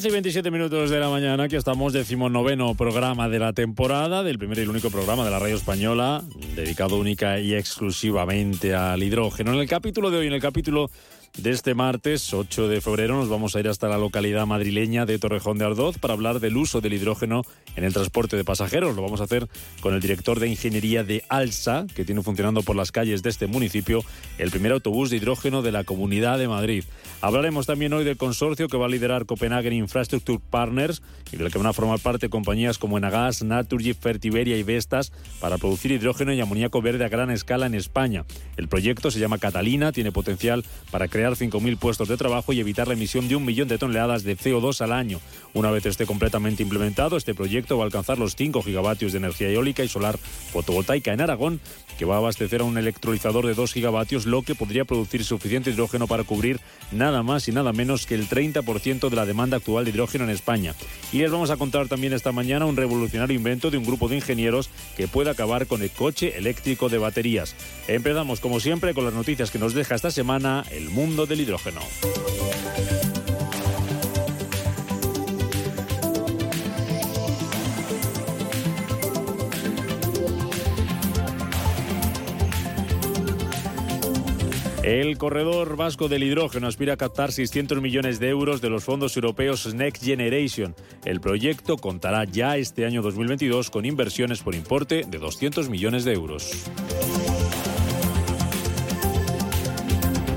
11 0.00 0.08
y 0.08 0.12
27 0.12 0.50
minutos 0.50 0.88
de 0.88 0.98
la 0.98 1.10
mañana, 1.10 1.42
aquí 1.42 1.56
estamos, 1.56 1.92
decimonoveno 1.92 2.74
programa 2.74 3.28
de 3.28 3.38
la 3.38 3.52
temporada, 3.52 4.22
del 4.22 4.38
primer 4.38 4.56
y 4.56 4.62
el 4.62 4.70
único 4.70 4.88
programa 4.88 5.26
de 5.26 5.30
la 5.30 5.38
radio 5.38 5.56
española, 5.56 6.24
dedicado 6.56 6.96
única 6.96 7.38
y 7.38 7.54
exclusivamente 7.54 8.74
al 8.74 9.02
hidrógeno. 9.02 9.52
En 9.52 9.58
el 9.58 9.68
capítulo 9.68 10.10
de 10.10 10.16
hoy, 10.16 10.26
en 10.28 10.32
el 10.32 10.40
capítulo 10.40 10.90
de 11.36 11.50
este 11.50 11.74
martes 11.74 12.32
8 12.32 12.68
de 12.68 12.80
febrero 12.80 13.14
nos 13.16 13.28
vamos 13.28 13.54
a 13.54 13.60
ir 13.60 13.68
hasta 13.68 13.88
la 13.88 13.98
localidad 13.98 14.46
madrileña 14.46 15.04
de 15.04 15.18
Torrejón 15.18 15.58
de 15.58 15.66
Ardoz 15.66 15.98
para 15.98 16.14
hablar 16.14 16.40
del 16.40 16.56
uso 16.56 16.80
del 16.80 16.94
hidrógeno 16.94 17.42
en 17.80 17.86
el 17.86 17.92
transporte 17.92 18.36
de 18.36 18.44
pasajeros. 18.44 18.96
Lo 18.96 19.02
vamos 19.02 19.20
a 19.20 19.24
hacer 19.24 19.46
con 19.80 19.94
el 19.94 20.00
director 20.00 20.40
de 20.40 20.48
ingeniería 20.48 21.04
de 21.04 21.22
ALSA, 21.28 21.86
que 21.94 22.04
tiene 22.04 22.22
funcionando 22.22 22.62
por 22.62 22.76
las 22.76 22.90
calles 22.92 23.22
de 23.22 23.30
este 23.30 23.46
municipio 23.46 24.02
el 24.38 24.50
primer 24.50 24.72
autobús 24.72 25.10
de 25.10 25.18
hidrógeno 25.18 25.62
de 25.62 25.70
la 25.70 25.84
Comunidad 25.84 26.38
de 26.38 26.48
Madrid. 26.48 26.84
Hablaremos 27.20 27.66
también 27.66 27.92
hoy 27.92 28.04
del 28.04 28.16
consorcio 28.16 28.68
que 28.68 28.76
va 28.76 28.86
a 28.86 28.88
liderar 28.88 29.26
Copenhagen 29.26 29.72
Infrastructure 29.72 30.40
Partners 30.50 31.02
y 31.30 31.36
del 31.36 31.52
que 31.52 31.58
van 31.58 31.66
a 31.68 31.72
formar 31.72 32.00
parte 32.00 32.28
compañías 32.28 32.78
como 32.78 32.98
Enagas, 32.98 33.42
Naturgy, 33.42 33.94
Fertiberia 33.94 34.56
y 34.56 34.62
Vestas 34.62 35.12
para 35.38 35.58
producir 35.58 35.92
hidrógeno 35.92 36.32
y 36.32 36.40
amoníaco 36.40 36.82
verde 36.82 37.04
a 37.04 37.08
gran 37.08 37.30
escala 37.30 37.66
en 37.66 37.74
España. 37.74 38.24
El 38.56 38.68
proyecto 38.68 39.10
se 39.10 39.20
llama 39.20 39.38
Catalina, 39.38 39.92
tiene 39.92 40.12
potencial 40.12 40.64
para 40.90 41.08
crear 41.08 41.20
crear 41.20 41.34
5.000 41.34 41.76
puestos 41.76 42.08
de 42.08 42.16
trabajo 42.16 42.54
y 42.54 42.60
evitar 42.60 42.88
la 42.88 42.94
emisión 42.94 43.28
de 43.28 43.36
un 43.36 43.44
millón 43.44 43.68
de 43.68 43.76
toneladas 43.76 44.22
de 44.22 44.38
CO2 44.38 44.80
al 44.80 44.90
año. 44.90 45.20
Una 45.52 45.70
vez 45.70 45.84
esté 45.84 46.06
completamente 46.06 46.62
implementado, 46.62 47.18
este 47.18 47.34
proyecto 47.34 47.69
va 47.76 47.82
a 47.82 47.86
alcanzar 47.86 48.18
los 48.18 48.36
5 48.36 48.62
gigavatios 48.62 49.12
de 49.12 49.18
energía 49.18 49.48
eólica 49.48 49.84
y 49.84 49.88
solar 49.88 50.18
fotovoltaica 50.18 51.12
en 51.12 51.20
Aragón, 51.20 51.60
que 51.98 52.04
va 52.04 52.14
a 52.14 52.18
abastecer 52.18 52.60
a 52.60 52.64
un 52.64 52.78
electrolizador 52.78 53.46
de 53.46 53.54
2 53.54 53.72
gigavatios, 53.72 54.26
lo 54.26 54.42
que 54.42 54.54
podría 54.54 54.84
producir 54.84 55.24
suficiente 55.24 55.70
hidrógeno 55.70 56.06
para 56.06 56.24
cubrir 56.24 56.60
nada 56.92 57.22
más 57.22 57.48
y 57.48 57.52
nada 57.52 57.72
menos 57.72 58.06
que 58.06 58.14
el 58.14 58.28
30% 58.28 59.08
de 59.08 59.16
la 59.16 59.26
demanda 59.26 59.58
actual 59.58 59.84
de 59.84 59.90
hidrógeno 59.90 60.24
en 60.24 60.30
España. 60.30 60.74
Y 61.12 61.18
les 61.18 61.30
vamos 61.30 61.50
a 61.50 61.56
contar 61.56 61.88
también 61.88 62.12
esta 62.12 62.32
mañana 62.32 62.66
un 62.66 62.76
revolucionario 62.76 63.36
invento 63.36 63.70
de 63.70 63.78
un 63.78 63.84
grupo 63.84 64.08
de 64.08 64.16
ingenieros 64.16 64.70
que 64.96 65.08
puede 65.08 65.30
acabar 65.30 65.66
con 65.66 65.82
el 65.82 65.90
coche 65.90 66.36
eléctrico 66.36 66.88
de 66.88 66.98
baterías. 66.98 67.54
Empezamos 67.88 68.40
como 68.40 68.60
siempre 68.60 68.94
con 68.94 69.04
las 69.04 69.14
noticias 69.14 69.50
que 69.50 69.58
nos 69.58 69.74
deja 69.74 69.94
esta 69.94 70.10
semana 70.10 70.64
el 70.70 70.90
mundo 70.90 71.26
del 71.26 71.40
hidrógeno. 71.40 71.80
El 84.90 85.18
corredor 85.18 85.76
vasco 85.76 86.08
del 86.08 86.24
hidrógeno 86.24 86.66
aspira 86.66 86.94
a 86.94 86.96
captar 86.96 87.30
600 87.30 87.80
millones 87.80 88.18
de 88.18 88.28
euros 88.28 88.60
de 88.60 88.70
los 88.70 88.82
fondos 88.82 89.16
europeos 89.16 89.72
Next 89.72 90.02
Generation. 90.02 90.74
El 91.04 91.20
proyecto 91.20 91.76
contará 91.76 92.24
ya 92.24 92.56
este 92.56 92.84
año 92.84 93.00
2022 93.00 93.70
con 93.70 93.84
inversiones 93.84 94.42
por 94.42 94.56
importe 94.56 95.04
de 95.06 95.18
200 95.18 95.68
millones 95.68 96.04
de 96.04 96.14
euros. 96.14 96.64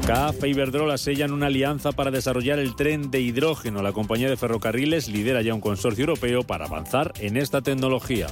CAF 0.05 0.43
e 0.43 0.49
Iberdrola 0.49 0.99
sellan 0.99 1.31
una 1.31 1.47
alianza 1.47 1.91
para 1.91 2.11
desarrollar 2.11 2.59
el 2.59 2.75
tren 2.75 3.09
de 3.09 3.21
hidrógeno. 3.21 3.81
La 3.81 3.91
compañía 3.91 4.29
de 4.29 4.37
ferrocarriles 4.37 5.09
lidera 5.09 5.41
ya 5.41 5.55
un 5.55 5.61
consorcio 5.61 6.03
europeo 6.03 6.43
para 6.43 6.65
avanzar 6.65 7.11
en 7.19 7.37
esta 7.37 7.63
tecnología. 7.63 8.27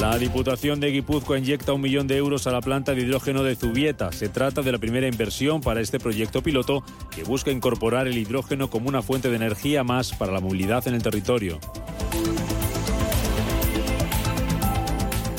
La 0.00 0.16
Diputación 0.16 0.80
de 0.80 0.90
Guipúzcoa 0.92 1.38
inyecta 1.38 1.74
un 1.74 1.82
millón 1.82 2.06
de 2.06 2.16
euros 2.16 2.46
a 2.46 2.50
la 2.50 2.62
planta 2.62 2.94
de 2.94 3.02
hidrógeno 3.02 3.42
de 3.42 3.54
Zubieta. 3.54 4.10
Se 4.12 4.30
trata 4.30 4.62
de 4.62 4.72
la 4.72 4.78
primera 4.78 5.06
inversión 5.06 5.60
para 5.60 5.82
este 5.82 6.00
proyecto 6.00 6.42
piloto 6.42 6.82
que 7.14 7.22
busca 7.22 7.50
incorporar 7.50 8.08
el 8.08 8.16
hidrógeno 8.16 8.70
como 8.70 8.88
una 8.88 9.02
fuente 9.02 9.28
de 9.28 9.36
energía 9.36 9.84
más 9.84 10.14
para 10.14 10.32
la 10.32 10.40
movilidad 10.40 10.88
en 10.88 10.94
el 10.94 11.02
territorio. 11.02 11.60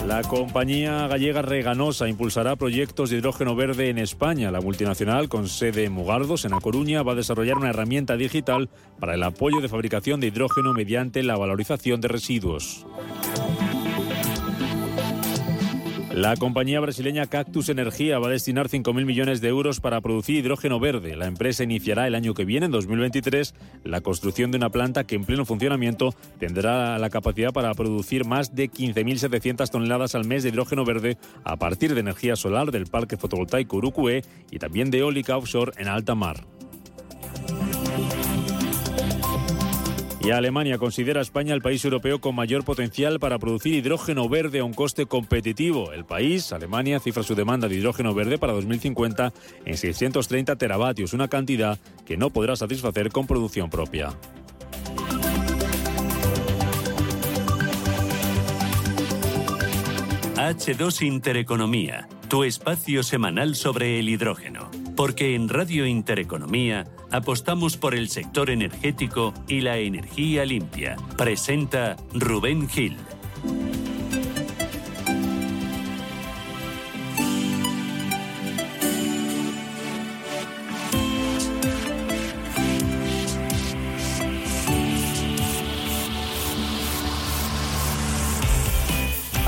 La 0.06 0.22
compañía 0.22 1.08
gallega 1.08 1.42
Reganosa 1.42 2.08
impulsará 2.08 2.56
proyectos 2.56 3.10
de 3.10 3.18
hidrógeno 3.18 3.56
verde 3.56 3.90
en 3.90 3.98
España. 3.98 4.52
La 4.52 4.62
multinacional, 4.62 5.28
con 5.28 5.48
sede 5.48 5.86
en 5.86 5.94
Mugardos, 5.94 6.46
en 6.46 6.54
A 6.54 6.60
Coruña, 6.60 7.02
va 7.02 7.14
a 7.14 7.16
desarrollar 7.16 7.58
una 7.58 7.70
herramienta 7.70 8.16
digital 8.16 8.70
para 9.00 9.16
el 9.16 9.24
apoyo 9.24 9.60
de 9.60 9.70
fabricación 9.70 10.20
de 10.20 10.28
hidrógeno 10.28 10.74
mediante 10.74 11.24
la 11.24 11.36
valorización 11.36 12.00
de 12.00 12.10
residuos. 12.10 12.86
La 16.14 16.36
compañía 16.36 16.82
brasileña 16.82 17.28
Cactus 17.28 17.70
Energía 17.70 18.20
va 18.20 18.28
a 18.28 18.32
destinar 18.32 18.68
5.000 18.68 19.06
millones 19.06 19.40
de 19.40 19.48
euros 19.48 19.80
para 19.80 20.02
producir 20.02 20.36
hidrógeno 20.36 20.78
verde. 20.78 21.16
La 21.16 21.26
empresa 21.26 21.64
iniciará 21.64 22.06
el 22.06 22.16
año 22.16 22.34
que 22.34 22.44
viene, 22.44 22.66
en 22.66 22.72
2023, 22.74 23.56
la 23.86 24.02
construcción 24.02 24.52
de 24.52 24.58
una 24.58 24.70
planta 24.70 25.06
que 25.06 25.16
en 25.16 25.24
pleno 25.24 25.46
funcionamiento 25.46 26.14
tendrá 26.38 26.98
la 27.00 27.10
capacidad 27.10 27.54
para 27.54 27.74
producir 27.74 28.26
más 28.26 28.54
de 28.54 28.70
15.700 28.70 29.70
toneladas 29.70 30.14
al 30.14 30.26
mes 30.26 30.44
de 30.44 30.50
hidrógeno 30.50 30.84
verde 30.84 31.18
a 31.46 31.56
partir 31.56 31.94
de 31.94 32.02
energía 32.02 32.36
solar 32.36 32.72
del 32.72 32.88
parque 32.88 33.16
fotovoltaico 33.16 33.78
Urucué 33.78 34.24
y 34.52 34.60
también 34.60 34.92
de 34.92 35.00
eólica 35.00 35.38
offshore 35.38 35.72
en 35.78 35.88
alta 35.88 36.14
mar. 36.14 36.44
Y 40.24 40.30
Alemania 40.30 40.78
considera 40.78 41.20
a 41.20 41.24
España 41.24 41.56
el 41.56 41.64
país 41.64 41.84
europeo 41.84 42.22
con 42.22 42.36
mayor 42.36 42.64
potencial 42.64 43.20
para 43.20 43.40
producir 43.40 43.74
hidrógeno 43.74 44.30
verde 44.30 44.59
a 44.59 44.64
un 44.64 44.74
coste 44.74 45.08
competitivo. 45.08 45.94
El 45.94 46.06
país, 46.06 46.54
Alemania, 46.54 47.00
cifra 47.00 47.24
su 47.24 47.34
demanda 47.34 47.68
de 47.68 47.76
hidrógeno 47.76 48.14
verde 48.14 48.38
para 48.38 48.54
2050 48.54 49.34
en 49.66 49.78
630 49.78 50.56
teravatios, 50.58 51.14
una 51.14 51.28
cantidad 51.28 51.80
que 52.06 52.18
no 52.18 52.30
podrá 52.30 52.56
satisfacer 52.56 53.10
con 53.10 53.26
producción 53.26 53.72
propia. 53.72 54.14
H2 60.36 61.04
Intereconomía, 61.04 62.08
tu 62.28 62.44
espacio 62.44 63.02
semanal 63.04 63.56
sobre 63.56 64.00
el 64.00 64.10
hidrógeno. 64.10 64.70
Porque 64.96 65.34
en 65.34 65.50
Radio 65.50 65.86
Intereconomía 65.86 66.86
apostamos 67.12 67.78
por 67.78 67.96
el 67.96 68.10
sector 68.10 68.50
energético 68.50 69.34
y 69.48 69.62
la 69.62 69.78
energía 69.78 70.46
limpia. 70.46 70.96
Presenta 71.18 71.98
Rubén 72.14 72.68
Gil. 72.70 72.98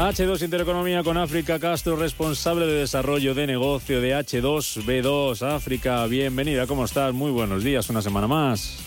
H2 0.03 0.41
Intereconomía 0.43 1.01
con 1.01 1.17
África 1.17 1.59
Castro, 1.59 1.95
responsable 1.95 2.65
de 2.65 2.73
desarrollo 2.73 3.33
de 3.33 3.47
negocio 3.47 4.01
de 4.01 4.13
H2B2. 4.13 5.41
África, 5.43 6.05
bienvenida, 6.07 6.67
¿cómo 6.67 6.83
estás? 6.83 7.13
Muy 7.13 7.31
buenos 7.31 7.63
días, 7.63 7.89
una 7.89 8.01
semana 8.01 8.27
más. 8.27 8.79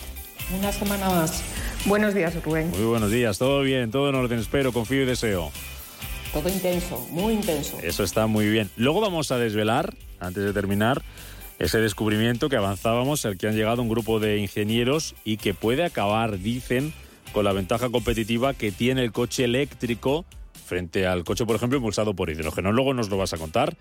Una 0.55 0.71
semana 0.71 1.09
más. 1.09 1.41
Buenos 1.85 2.13
días, 2.13 2.35
Rubén. 2.43 2.69
Muy 2.69 2.85
buenos 2.85 3.09
días, 3.09 3.39
todo 3.39 3.61
bien, 3.61 3.89
todo 3.89 4.09
en 4.09 4.15
orden, 4.15 4.37
espero, 4.37 4.71
confío 4.71 5.01
y 5.01 5.05
deseo. 5.05 5.51
Todo 6.33 6.49
intenso, 6.49 7.07
muy 7.09 7.33
intenso. 7.33 7.79
Eso 7.81 8.03
está 8.03 8.27
muy 8.27 8.47
bien. 8.47 8.69
Luego 8.77 9.01
vamos 9.01 9.31
a 9.31 9.39
desvelar, 9.39 9.95
antes 10.19 10.43
de 10.43 10.53
terminar, 10.53 11.01
ese 11.57 11.79
descubrimiento 11.79 12.47
que 12.47 12.57
avanzábamos, 12.57 13.25
al 13.25 13.39
que 13.39 13.47
han 13.47 13.55
llegado 13.55 13.81
un 13.81 13.89
grupo 13.89 14.19
de 14.19 14.37
ingenieros 14.37 15.15
y 15.25 15.37
que 15.37 15.55
puede 15.55 15.83
acabar, 15.83 16.37
dicen, 16.37 16.93
con 17.31 17.43
la 17.43 17.53
ventaja 17.53 17.89
competitiva 17.89 18.53
que 18.53 18.71
tiene 18.71 19.03
el 19.03 19.11
coche 19.11 19.45
eléctrico 19.45 20.23
frente 20.67 21.07
al 21.07 21.23
coche, 21.23 21.45
por 21.45 21.55
ejemplo, 21.55 21.77
impulsado 21.77 22.13
por 22.13 22.29
hidrógeno. 22.29 22.71
Luego 22.71 22.93
nos 22.93 23.09
lo 23.09 23.17
vas 23.17 23.33
a 23.33 23.37
contar 23.37 23.75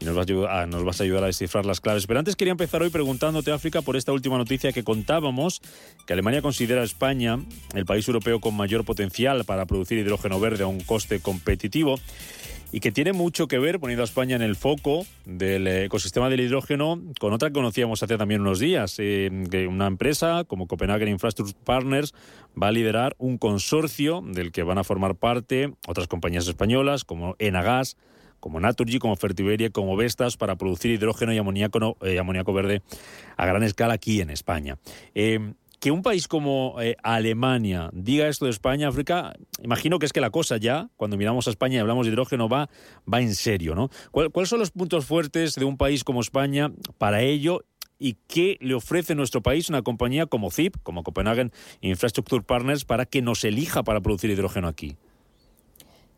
y 0.00 0.04
nos 0.04 0.14
vas 0.14 0.26
a, 0.26 0.32
ayudar, 0.32 0.68
nos 0.68 0.84
vas 0.84 1.00
a 1.00 1.04
ayudar 1.04 1.24
a 1.24 1.26
descifrar 1.26 1.66
las 1.66 1.80
claves. 1.80 2.06
Pero 2.06 2.20
antes 2.20 2.36
quería 2.36 2.52
empezar 2.52 2.82
hoy 2.82 2.90
preguntándote, 2.90 3.52
África, 3.52 3.82
por 3.82 3.96
esta 3.96 4.12
última 4.12 4.38
noticia 4.38 4.72
que 4.72 4.84
contábamos, 4.84 5.60
que 6.06 6.12
Alemania 6.14 6.40
considera 6.40 6.80
a 6.80 6.84
España 6.84 7.38
el 7.74 7.84
país 7.84 8.06
europeo 8.08 8.40
con 8.40 8.56
mayor 8.56 8.84
potencial 8.84 9.44
para 9.44 9.66
producir 9.66 9.98
hidrógeno 9.98 10.40
verde 10.40 10.64
a 10.64 10.68
un 10.68 10.80
coste 10.80 11.20
competitivo 11.20 11.96
y 12.70 12.80
que 12.80 12.92
tiene 12.92 13.12
mucho 13.12 13.48
que 13.48 13.58
ver, 13.58 13.80
poniendo 13.80 14.02
a 14.02 14.04
España 14.04 14.36
en 14.36 14.42
el 14.42 14.56
foco 14.56 15.06
del 15.24 15.66
ecosistema 15.66 16.28
del 16.28 16.40
hidrógeno, 16.40 17.00
con 17.18 17.32
otra 17.32 17.48
que 17.48 17.54
conocíamos 17.54 18.02
hace 18.02 18.18
también 18.18 18.40
unos 18.40 18.58
días, 18.58 18.96
eh, 18.98 19.30
que 19.50 19.66
una 19.66 19.86
empresa 19.86 20.44
como 20.44 20.66
Copenhagen 20.66 21.08
Infrastructure 21.08 21.58
Partners 21.64 22.14
va 22.60 22.68
a 22.68 22.72
liderar 22.72 23.16
un 23.18 23.38
consorcio 23.38 24.22
del 24.22 24.52
que 24.52 24.62
van 24.62 24.78
a 24.78 24.84
formar 24.84 25.14
parte 25.14 25.72
otras 25.86 26.08
compañías 26.08 26.46
españolas 26.46 27.04
como 27.04 27.36
Enagas, 27.38 27.96
como 28.40 28.60
Naturgy, 28.60 28.98
como 28.98 29.16
Fertiberia, 29.16 29.70
como 29.70 29.96
Vestas, 29.96 30.36
para 30.36 30.56
producir 30.56 30.92
hidrógeno 30.92 31.32
y 31.32 31.38
amoníaco, 31.38 31.96
eh, 32.02 32.52
verde 32.54 32.82
a 33.36 33.46
gran 33.46 33.62
escala 33.62 33.94
aquí 33.94 34.20
en 34.20 34.30
España. 34.30 34.78
Eh, 35.14 35.54
que 35.80 35.90
un 35.90 36.02
país 36.02 36.26
como 36.28 36.76
eh, 36.80 36.96
Alemania 37.02 37.90
diga 37.92 38.28
esto 38.28 38.46
de 38.46 38.50
España, 38.50 38.88
África, 38.88 39.34
imagino 39.62 39.98
que 39.98 40.06
es 40.06 40.12
que 40.12 40.20
la 40.20 40.30
cosa 40.30 40.56
ya, 40.56 40.90
cuando 40.96 41.16
miramos 41.16 41.46
a 41.46 41.50
España 41.50 41.76
y 41.76 41.78
hablamos 41.78 42.06
de 42.06 42.12
hidrógeno, 42.12 42.48
va, 42.48 42.68
va 43.12 43.20
en 43.20 43.34
serio, 43.34 43.74
¿no? 43.74 43.90
¿Cuáles 44.10 44.48
son 44.48 44.58
los 44.58 44.70
puntos 44.70 45.06
fuertes 45.06 45.54
de 45.54 45.64
un 45.64 45.76
país 45.76 46.04
como 46.04 46.20
España 46.20 46.72
para 46.98 47.22
ello 47.22 47.64
y 47.98 48.14
qué 48.26 48.58
le 48.60 48.74
ofrece 48.74 49.14
nuestro 49.14 49.42
país 49.42 49.68
una 49.68 49.82
compañía 49.82 50.26
como 50.26 50.50
CIP, 50.50 50.76
como 50.82 51.02
Copenhagen 51.02 51.52
Infrastructure 51.80 52.42
Partners, 52.42 52.84
para 52.84 53.06
que 53.06 53.22
nos 53.22 53.44
elija 53.44 53.82
para 53.82 54.00
producir 54.00 54.30
hidrógeno 54.30 54.68
aquí? 54.68 54.96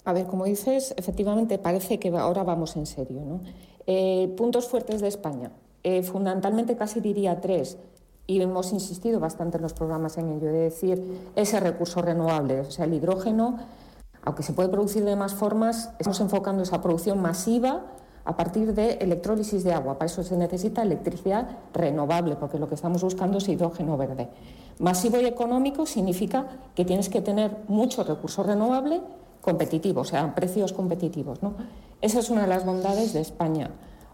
A 0.05 0.13
ver, 0.13 0.27
como 0.27 0.47
dices, 0.47 0.95
efectivamente 0.97 1.59
parece 1.59 1.99
que 1.99 2.09
ahora 2.09 2.43
vamos 2.43 2.77
en 2.77 2.87
serio. 2.87 3.21
¿no? 3.21 3.41
Eh, 3.87 4.33
puntos 4.37 4.69
fuertes 4.69 5.01
de 5.01 5.09
España. 5.09 5.53
Eh, 5.83 6.03
fundamentalmente 6.03 6.77
casi 6.77 7.01
diría 7.01 7.41
tres 7.41 7.79
y 8.31 8.41
hemos 8.41 8.73
insistido 8.73 9.19
bastante 9.19 9.57
en 9.57 9.65
los 9.65 9.75
programas 9.75 10.17
en 10.17 10.29
ello, 10.31 10.53
de 10.53 10.61
decir 10.61 11.03
ese 11.35 11.59
recurso 11.59 12.01
renovable, 12.01 12.61
o 12.61 12.71
sea, 12.71 12.85
el 12.85 12.95
hidrógeno, 12.95 13.59
aunque 14.23 14.45
se 14.45 14.53
puede 14.53 14.69
producir 14.69 15.05
de 15.05 15.17
más 15.17 15.35
formas, 15.35 15.91
estamos 15.99 16.21
enfocando 16.21 16.63
esa 16.63 16.81
producción 16.81 17.21
masiva 17.21 17.87
a 18.25 18.37
partir 18.37 18.73
de 18.73 18.93
electrólisis 19.01 19.65
de 19.65 19.73
agua. 19.73 19.99
Para 19.99 20.07
eso 20.07 20.23
se 20.23 20.37
necesita 20.37 20.83
electricidad 20.83 21.59
renovable, 21.75 22.37
porque 22.37 22.61
lo 22.61 22.69
que 22.69 22.77
estamos 22.77 23.03
buscando 23.03 23.39
es 23.39 23.49
hidrógeno 23.49 23.97
verde. 23.97 24.29
Masivo 24.79 25.19
y 25.19 25.25
económico 25.25 25.85
significa 25.85 26.47
que 26.77 26.85
tienes 26.85 27.09
que 27.09 27.23
tener 27.23 27.57
mucho 27.67 28.05
recurso 28.05 28.45
renovable 28.45 29.01
competitivo, 29.41 30.03
o 30.03 30.05
sea, 30.05 30.37
precios 30.37 30.73
competitivos. 30.73 31.41
Esa 32.01 32.21
es 32.21 32.31
una 32.31 32.43
de 32.43 32.47
las 32.47 32.65
bondades 32.65 33.13
de 33.13 33.23
España. 33.23 33.71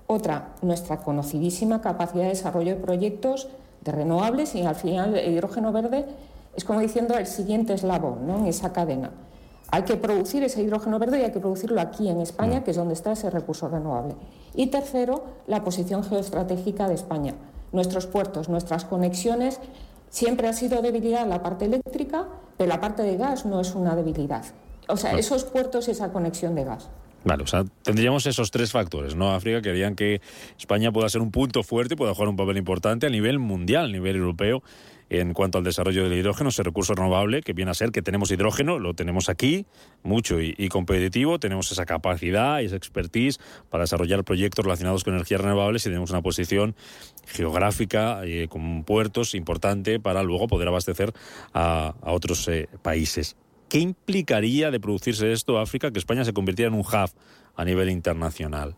Otra, 0.06 0.54
nuestra 0.62 1.02
conocidísima 1.02 1.82
capacidad 1.82 2.22
de 2.22 2.30
desarrollo 2.30 2.76
de 2.76 2.80
proyectos 2.80 3.48
de 3.86 3.92
renovables 3.92 4.54
y 4.54 4.62
al 4.62 4.74
final 4.74 5.16
el 5.16 5.32
hidrógeno 5.32 5.72
verde 5.72 6.04
es 6.54 6.64
como 6.64 6.80
diciendo 6.80 7.16
el 7.16 7.26
siguiente 7.26 7.74
eslabón 7.74 8.26
¿no? 8.26 8.38
en 8.38 8.46
esa 8.46 8.72
cadena. 8.72 9.10
Hay 9.70 9.82
que 9.82 9.96
producir 9.96 10.42
ese 10.44 10.62
hidrógeno 10.62 10.98
verde 10.98 11.20
y 11.20 11.24
hay 11.24 11.32
que 11.32 11.40
producirlo 11.40 11.80
aquí 11.80 12.08
en 12.08 12.20
España, 12.20 12.62
que 12.62 12.70
es 12.70 12.76
donde 12.76 12.94
está 12.94 13.12
ese 13.12 13.30
recurso 13.30 13.68
renovable. 13.68 14.14
Y 14.54 14.68
tercero, 14.68 15.24
la 15.46 15.64
posición 15.64 16.04
geoestratégica 16.04 16.88
de 16.88 16.94
España. 16.94 17.34
Nuestros 17.72 18.06
puertos, 18.06 18.48
nuestras 18.48 18.84
conexiones, 18.84 19.58
siempre 20.08 20.48
ha 20.48 20.52
sido 20.52 20.82
debilidad 20.82 21.26
la 21.26 21.42
parte 21.42 21.64
eléctrica, 21.64 22.26
pero 22.56 22.68
la 22.68 22.80
parte 22.80 23.02
de 23.02 23.16
gas 23.16 23.44
no 23.44 23.60
es 23.60 23.74
una 23.74 23.96
debilidad. 23.96 24.44
O 24.88 24.96
sea, 24.96 25.18
esos 25.18 25.44
puertos 25.44 25.88
y 25.88 25.90
esa 25.90 26.12
conexión 26.12 26.54
de 26.54 26.64
gas. 26.64 26.88
Vale, 27.26 27.42
o 27.42 27.46
sea, 27.48 27.64
tendríamos 27.82 28.24
esos 28.26 28.52
tres 28.52 28.70
factores, 28.70 29.16
¿no? 29.16 29.34
África 29.34 29.60
que 29.60 29.70
harían 29.70 29.96
que 29.96 30.20
España 30.56 30.92
pueda 30.92 31.08
ser 31.08 31.22
un 31.22 31.32
punto 31.32 31.64
fuerte, 31.64 31.96
pueda 31.96 32.14
jugar 32.14 32.28
un 32.28 32.36
papel 32.36 32.56
importante 32.56 33.08
a 33.08 33.10
nivel 33.10 33.40
mundial, 33.40 33.86
a 33.86 33.88
nivel 33.88 34.14
europeo, 34.14 34.62
en 35.10 35.34
cuanto 35.34 35.58
al 35.58 35.64
desarrollo 35.64 36.04
del 36.04 36.16
hidrógeno, 36.16 36.50
ese 36.50 36.62
recurso 36.62 36.94
renovable, 36.94 37.42
que 37.42 37.52
viene 37.52 37.72
a 37.72 37.74
ser 37.74 37.90
que 37.90 38.00
tenemos 38.00 38.30
hidrógeno, 38.30 38.78
lo 38.78 38.94
tenemos 38.94 39.28
aquí, 39.28 39.66
mucho 40.04 40.40
y, 40.40 40.68
competitivo, 40.68 41.40
tenemos 41.40 41.72
esa 41.72 41.84
capacidad 41.84 42.60
y 42.60 42.66
esa 42.66 42.76
expertise 42.76 43.40
para 43.70 43.82
desarrollar 43.82 44.22
proyectos 44.22 44.64
relacionados 44.64 45.02
con 45.02 45.14
energías 45.14 45.40
renovables 45.40 45.84
y 45.84 45.88
tenemos 45.88 46.10
una 46.10 46.22
posición 46.22 46.76
geográfica 47.26 48.20
eh, 48.24 48.46
con 48.48 48.84
puertos 48.84 49.34
importante 49.34 49.98
para 49.98 50.22
luego 50.22 50.46
poder 50.46 50.68
abastecer 50.68 51.12
a, 51.52 51.94
otros 52.02 52.46
eh, 52.46 52.68
países. 52.82 53.34
¿Qué 53.68 53.80
implicaría 53.80 54.70
de 54.70 54.78
producirse 54.78 55.32
esto 55.32 55.58
África 55.58 55.90
que 55.90 55.98
España 55.98 56.24
se 56.24 56.32
convirtiera 56.32 56.68
en 56.68 56.74
un 56.74 56.86
hub 56.86 57.10
a 57.56 57.64
nivel 57.64 57.90
internacional? 57.90 58.76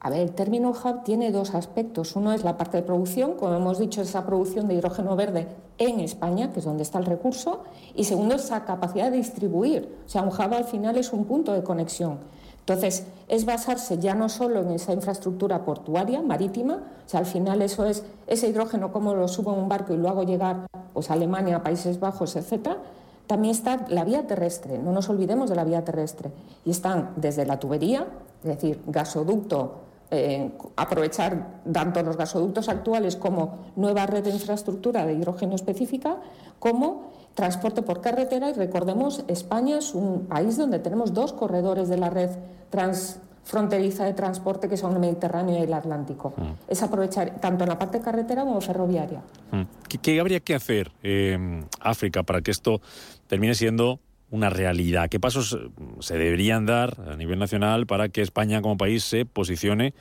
A 0.00 0.10
ver, 0.10 0.20
el 0.20 0.32
término 0.32 0.72
hub 0.72 1.02
tiene 1.04 1.32
dos 1.32 1.54
aspectos. 1.54 2.14
Uno 2.14 2.34
es 2.34 2.44
la 2.44 2.58
parte 2.58 2.76
de 2.76 2.82
producción, 2.82 3.36
como 3.36 3.54
hemos 3.54 3.78
dicho, 3.78 4.02
esa 4.02 4.26
producción 4.26 4.68
de 4.68 4.74
hidrógeno 4.74 5.16
verde 5.16 5.48
en 5.78 6.00
España, 6.00 6.52
que 6.52 6.58
es 6.58 6.66
donde 6.66 6.82
está 6.82 6.98
el 6.98 7.06
recurso. 7.06 7.64
Y 7.94 8.04
segundo, 8.04 8.34
esa 8.34 8.66
capacidad 8.66 9.10
de 9.10 9.16
distribuir. 9.16 9.88
O 10.04 10.08
sea, 10.08 10.20
un 10.20 10.28
hub 10.28 10.52
al 10.52 10.64
final 10.64 10.98
es 10.98 11.14
un 11.14 11.24
punto 11.24 11.54
de 11.54 11.62
conexión. 11.62 12.18
Entonces, 12.60 13.06
es 13.28 13.46
basarse 13.46 13.98
ya 13.98 14.14
no 14.14 14.28
solo 14.28 14.60
en 14.60 14.72
esa 14.72 14.92
infraestructura 14.92 15.64
portuaria, 15.64 16.20
marítima, 16.20 16.82
o 17.06 17.08
sea, 17.08 17.20
al 17.20 17.26
final 17.26 17.62
eso 17.62 17.84
es 17.86 18.04
ese 18.26 18.48
hidrógeno, 18.48 18.90
como 18.92 19.14
lo 19.14 19.28
subo 19.28 19.52
en 19.54 19.60
un 19.60 19.68
barco 19.68 19.92
y 19.94 19.98
lo 19.98 20.08
hago 20.08 20.24
llegar 20.24 20.66
pues, 20.94 21.10
a 21.10 21.14
Alemania, 21.14 21.56
a 21.56 21.62
Países 21.62 22.00
Bajos, 22.00 22.36
etcétera, 22.36 22.78
también 23.26 23.54
está 23.54 23.86
la 23.88 24.04
vía 24.04 24.26
terrestre, 24.26 24.78
no 24.78 24.92
nos 24.92 25.08
olvidemos 25.08 25.48
de 25.48 25.56
la 25.56 25.64
vía 25.64 25.84
terrestre. 25.84 26.30
Y 26.64 26.70
están 26.70 27.10
desde 27.16 27.46
la 27.46 27.58
tubería, 27.58 28.06
es 28.42 28.48
decir, 28.48 28.82
gasoducto, 28.86 29.84
eh, 30.10 30.50
aprovechar 30.76 31.62
tanto 31.72 32.02
los 32.02 32.16
gasoductos 32.16 32.68
actuales 32.68 33.16
como 33.16 33.72
nueva 33.74 34.06
red 34.06 34.22
de 34.22 34.30
infraestructura 34.30 35.06
de 35.06 35.14
hidrógeno 35.14 35.54
específica, 35.54 36.18
como 36.58 37.10
transporte 37.34 37.82
por 37.82 38.00
carretera. 38.00 38.50
Y 38.50 38.52
recordemos, 38.52 39.24
España 39.28 39.78
es 39.78 39.94
un 39.94 40.26
país 40.26 40.56
donde 40.56 40.78
tenemos 40.78 41.14
dos 41.14 41.32
corredores 41.32 41.88
de 41.88 41.96
la 41.96 42.10
red 42.10 42.30
transfronteriza 42.70 44.04
de 44.04 44.14
transporte 44.14 44.68
que 44.68 44.76
son 44.76 44.92
el 44.92 45.00
Mediterráneo 45.00 45.58
y 45.58 45.62
el 45.62 45.72
Atlántico. 45.72 46.34
Mm. 46.36 46.42
Es 46.68 46.82
aprovechar 46.82 47.40
tanto 47.40 47.64
en 47.64 47.70
la 47.70 47.78
parte 47.78 48.00
carretera 48.00 48.44
como 48.44 48.60
ferroviaria. 48.60 49.20
Mm. 49.50 49.62
¿Qué, 50.00 50.20
habría 50.20 50.40
que 50.40 50.54
hacer, 50.54 50.92
eh, 51.02 51.64
África, 51.80 52.22
para 52.22 52.40
que 52.40 52.50
esto 52.50 52.80
termine 53.34 53.56
siendo 53.56 53.98
una 54.30 54.48
realidad. 54.48 55.08
¿Qué 55.08 55.18
pasos 55.18 55.54
eh, 55.54 55.68
se 55.98 56.16
deberían 56.16 56.66
dar 56.66 56.96
a 57.10 57.16
nivel 57.16 57.40
nacional 57.40 57.84
para 57.84 58.08
que 58.08 58.22
España 58.22 58.62
como 58.62 58.76
país 58.76 59.02
se 59.02 59.26
posicione 59.26 59.92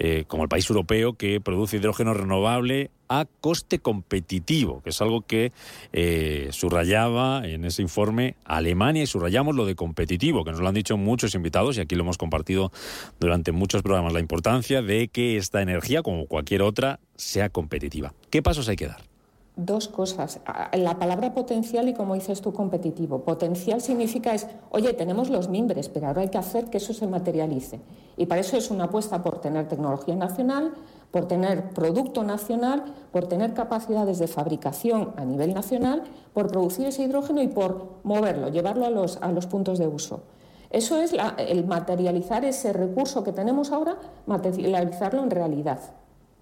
eh, 0.00 0.24
como 0.26 0.42
el 0.42 0.48
país 0.48 0.68
europeo 0.68 1.12
que 1.12 1.40
produce 1.40 1.76
hidrógeno 1.76 2.12
renovable 2.12 2.90
a 3.08 3.26
coste 3.40 3.78
competitivo, 3.78 4.82
que 4.82 4.90
es 4.90 5.00
algo 5.00 5.20
que 5.22 5.52
eh, 5.92 6.48
subrayaba 6.50 7.46
en 7.46 7.64
ese 7.64 7.80
informe 7.80 8.34
Alemania 8.44 9.04
y 9.04 9.06
subrayamos 9.06 9.54
lo 9.54 9.66
de 9.66 9.76
competitivo, 9.76 10.44
que 10.44 10.50
nos 10.50 10.60
lo 10.60 10.66
han 10.66 10.74
dicho 10.74 10.96
muchos 10.96 11.36
invitados 11.36 11.78
y 11.78 11.80
aquí 11.80 11.94
lo 11.94 12.02
hemos 12.02 12.18
compartido 12.18 12.72
durante 13.20 13.52
muchos 13.52 13.82
programas, 13.82 14.12
la 14.12 14.20
importancia 14.20 14.82
de 14.82 15.06
que 15.06 15.36
esta 15.36 15.62
energía, 15.62 16.02
como 16.02 16.26
cualquier 16.26 16.62
otra, 16.62 16.98
sea 17.14 17.50
competitiva. 17.50 18.14
¿Qué 18.30 18.42
pasos 18.42 18.68
hay 18.68 18.74
que 18.74 18.88
dar? 18.88 19.09
Dos 19.56 19.88
cosas. 19.88 20.40
La 20.72 20.98
palabra 20.98 21.34
potencial 21.34 21.88
y 21.88 21.94
como 21.94 22.14
dices 22.14 22.40
tú, 22.40 22.52
competitivo. 22.52 23.24
Potencial 23.24 23.80
significa 23.80 24.34
es, 24.34 24.46
oye, 24.70 24.92
tenemos 24.94 25.28
los 25.28 25.48
mimbres, 25.48 25.88
pero 25.88 26.08
ahora 26.08 26.22
hay 26.22 26.28
que 26.28 26.38
hacer 26.38 26.66
que 26.66 26.78
eso 26.78 26.94
se 26.94 27.06
materialice. 27.06 27.80
Y 28.16 28.26
para 28.26 28.40
eso 28.40 28.56
es 28.56 28.70
una 28.70 28.84
apuesta 28.84 29.22
por 29.22 29.40
tener 29.40 29.68
tecnología 29.68 30.14
nacional, 30.14 30.72
por 31.10 31.26
tener 31.26 31.70
producto 31.70 32.22
nacional, 32.22 32.84
por 33.12 33.26
tener 33.26 33.54
capacidades 33.54 34.18
de 34.18 34.28
fabricación 34.28 35.12
a 35.16 35.24
nivel 35.24 35.54
nacional, 35.54 36.04
por 36.32 36.48
producir 36.48 36.86
ese 36.86 37.02
hidrógeno 37.02 37.42
y 37.42 37.48
por 37.48 37.96
moverlo, 38.02 38.48
llevarlo 38.48 38.86
a 38.86 38.90
los, 38.90 39.18
a 39.20 39.32
los 39.32 39.46
puntos 39.46 39.78
de 39.78 39.86
uso. 39.86 40.22
Eso 40.70 41.00
es 41.00 41.14
el 41.38 41.66
materializar 41.66 42.44
ese 42.44 42.72
recurso 42.72 43.24
que 43.24 43.32
tenemos 43.32 43.72
ahora, 43.72 43.96
materializarlo 44.26 45.22
en 45.22 45.30
realidad, 45.30 45.80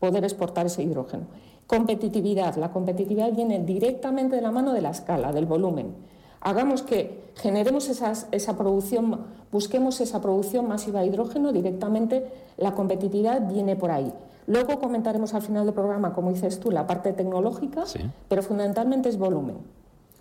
poder 0.00 0.22
exportar 0.24 0.66
ese 0.66 0.82
hidrógeno. 0.82 1.24
Competitividad. 1.68 2.56
La 2.56 2.72
competitividad 2.72 3.32
viene 3.32 3.60
directamente 3.60 4.34
de 4.34 4.42
la 4.42 4.50
mano 4.50 4.72
de 4.72 4.80
la 4.80 4.90
escala, 4.90 5.32
del 5.32 5.46
volumen. 5.46 5.94
Hagamos 6.40 6.82
que 6.82 7.30
generemos 7.36 7.88
esa 7.88 8.56
producción, 8.56 9.26
busquemos 9.52 10.00
esa 10.00 10.20
producción 10.20 10.66
masiva 10.66 11.00
de 11.00 11.06
hidrógeno 11.06 11.52
directamente, 11.52 12.26
la 12.56 12.72
competitividad 12.72 13.46
viene 13.46 13.76
por 13.76 13.90
ahí. 13.90 14.12
Luego 14.46 14.80
comentaremos 14.80 15.34
al 15.34 15.42
final 15.42 15.66
del 15.66 15.74
programa, 15.74 16.14
como 16.14 16.32
dices 16.32 16.58
tú, 16.58 16.70
la 16.70 16.86
parte 16.86 17.12
tecnológica, 17.12 17.84
pero 18.28 18.42
fundamentalmente 18.42 19.10
es 19.10 19.18
volumen. 19.18 19.56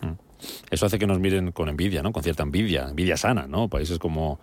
Mm. 0.01 0.11
Eso 0.69 0.85
hace 0.85 0.99
que 0.99 1.07
nos 1.07 1.19
miren 1.19 1.53
con 1.53 1.69
envidia, 1.69 2.03
¿no? 2.03 2.11
Con 2.11 2.23
cierta 2.23 2.43
envidia, 2.43 2.89
envidia 2.89 3.15
sana, 3.15 3.47
¿no? 3.47 3.69
Países 3.69 3.99
como, 3.99 4.39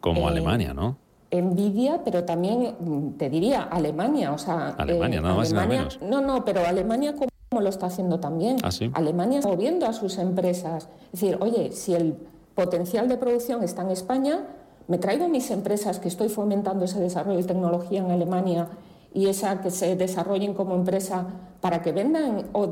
como 0.00 0.22
eh, 0.22 0.32
Alemania, 0.32 0.74
¿no? 0.74 0.96
Envidia, 1.32 2.02
pero 2.04 2.24
también 2.24 2.76
mm, 2.78 3.16
te 3.16 3.28
diría 3.28 3.62
Alemania, 3.62 4.32
o 4.32 4.38
sea, 4.38 4.68
Alemania, 4.78 5.20
nada 5.20 5.34
más 5.34 5.52
nada 5.52 5.66
menos. 5.66 5.98
No, 6.02 6.20
no, 6.20 6.44
pero 6.44 6.64
Alemania 6.64 7.14
como 7.16 7.62
lo 7.62 7.68
está 7.68 7.86
haciendo 7.86 8.20
también. 8.20 8.58
¿Ah, 8.62 8.70
Alemania 8.94 9.40
está 9.40 9.50
moviendo 9.50 9.86
a 9.86 9.92
sus 9.92 10.18
empresas. 10.18 10.88
Es 11.12 11.20
decir, 11.20 11.38
oye, 11.40 11.72
si 11.72 11.94
el 11.94 12.16
potencial 12.54 13.08
de 13.08 13.16
producción 13.16 13.62
está 13.62 13.82
en 13.82 13.90
España, 13.90 14.46
me 14.88 14.98
traigo 14.98 15.28
mis 15.28 15.50
empresas 15.50 15.98
que 15.98 16.08
estoy 16.08 16.28
fomentando 16.28 16.84
ese 16.84 17.00
desarrollo 17.00 17.38
de 17.38 17.44
tecnología 17.44 18.00
en 18.00 18.10
Alemania 18.10 18.68
y 19.14 19.28
esa 19.28 19.60
que 19.60 19.70
se 19.70 19.96
desarrollen 19.96 20.54
como 20.54 20.74
empresa 20.74 21.26
para 21.60 21.82
que 21.82 21.92
vendan 21.92 22.46
o 22.52 22.66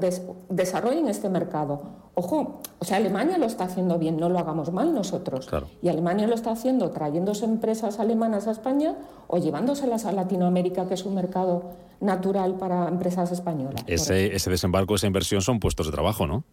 desarrollen 0.48 1.08
este 1.08 1.28
mercado. 1.28 1.80
Ojo, 2.14 2.60
o 2.78 2.84
sea, 2.84 2.96
Alemania 2.96 3.38
lo 3.38 3.46
está 3.46 3.64
haciendo 3.64 3.98
bien, 3.98 4.16
no 4.16 4.28
lo 4.28 4.38
hagamos 4.38 4.72
mal 4.72 4.92
nosotros. 4.92 5.48
Y 5.80 5.88
Alemania 5.88 6.26
lo 6.26 6.34
está 6.34 6.50
haciendo 6.50 6.90
trayéndose 6.90 7.44
empresas 7.44 8.00
alemanas 8.00 8.48
a 8.48 8.50
España 8.50 8.96
o 9.28 9.38
llevándoselas 9.38 10.06
a 10.06 10.12
Latinoamérica, 10.12 10.86
que 10.86 10.94
es 10.94 11.04
un 11.04 11.14
mercado 11.14 11.70
natural 12.00 12.54
para 12.54 12.88
empresas 12.88 13.30
españolas. 13.30 13.84
Ese, 13.86 14.34
ese 14.34 14.50
desembarco, 14.50 14.96
esa 14.96 15.06
inversión 15.06 15.40
son 15.40 15.60
puestos 15.60 15.86
de 15.86 15.92
trabajo, 15.92 16.26
¿no? 16.26 16.44